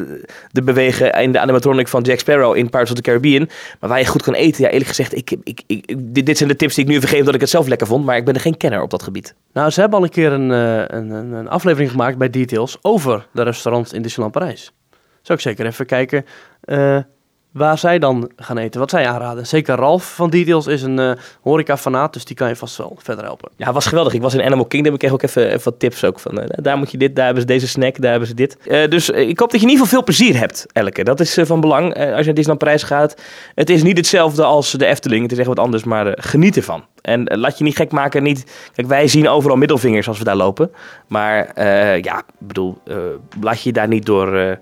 [0.51, 3.49] de bewegen in de animatronic van Jack Sparrow in Pirates of the Caribbean.
[3.81, 6.49] Maar waar je goed kan eten, ja eerlijk gezegd, ik, ik, ik, dit, dit zijn
[6.49, 8.05] de tips die ik nu even geef omdat ik het zelf lekker vond.
[8.05, 9.35] Maar ik ben er geen kenner op dat gebied.
[9.53, 13.27] Nou, ze hebben al een keer een, eh, een, een aflevering gemaakt bij Details over
[13.33, 14.73] de restaurants in Disneyland Parijs.
[15.23, 16.25] Zou ik zeker even kijken
[16.61, 16.99] eh,
[17.55, 19.47] waar zij dan gaan eten, wat zij aanraden.
[19.47, 23.25] Zeker Ralf van Details is een eh horeca-fanaat, dus die kan je vast wel verder
[23.25, 23.51] helpen.
[23.57, 24.13] Ja, het was geweldig.
[24.13, 24.93] Ik was in Animal Kingdom.
[24.93, 26.41] Ik kreeg ook even, even wat tips ook van.
[26.41, 28.57] eh, daar moet je dit, daar hebben ze deze snack, daar hebben ze dit.
[28.67, 31.05] Eh, dus ik hoop dat je in ieder geval veel plezier hebt, Elke.
[31.05, 33.15] Dat is van belang als je naar Disneyland Parijs gaat.
[33.55, 35.23] Het is niet hetzelfde als de Efteling.
[35.23, 36.85] Het is echt wat anders, maar geniet ervan.
[37.01, 38.23] En laat je niet gek maken.
[38.23, 40.71] Niet, kijk, wij zien overal middelvingers als we daar lopen.
[41.07, 41.63] Maar
[42.01, 42.79] ja, bedoel,
[43.41, 44.59] laat je je daar niet door,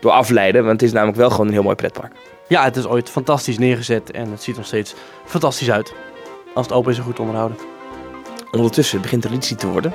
[0.00, 0.60] door afleiden.
[0.64, 2.12] Want het is namelijk wel gewoon een heel mooi pretpark.
[2.52, 4.94] Ja, het is ooit fantastisch neergezet en het ziet nog steeds
[5.24, 5.94] fantastisch uit.
[6.54, 7.58] Als het open is en goed onderhouden.
[8.50, 9.92] Ondertussen begint traditie te worden.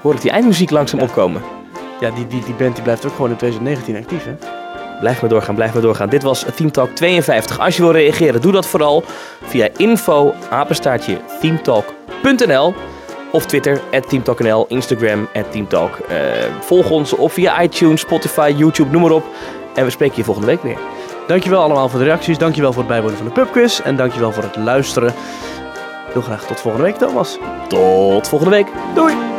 [0.00, 1.42] Hoor ik die eindmuziek langzaam opkomen.
[2.00, 4.34] Ja, die, die, die band die blijft ook gewoon in 2019 actief, hè?
[5.00, 6.08] Blijf maar doorgaan, blijf maar doorgaan.
[6.08, 7.58] Dit was Team Talk 52.
[7.58, 9.04] Als je wil reageren, doe dat vooral
[9.42, 12.74] via info apenstaartje teamtalk.nl
[13.32, 15.98] of Twitter, teamtalknl, Instagram, teamtalk.
[16.10, 16.16] Uh,
[16.60, 19.24] volg ons op via iTunes, Spotify, YouTube, noem maar op.
[19.74, 20.78] En we spreken je volgende week weer.
[21.26, 22.38] Dankjewel allemaal voor de reacties.
[22.38, 23.80] Dankjewel voor het bijwonen van de pubquiz.
[23.80, 25.14] En dankjewel voor het luisteren.
[26.12, 27.38] Heel graag tot volgende week, Thomas.
[27.68, 28.66] Tot volgende week.
[28.94, 29.31] Doei!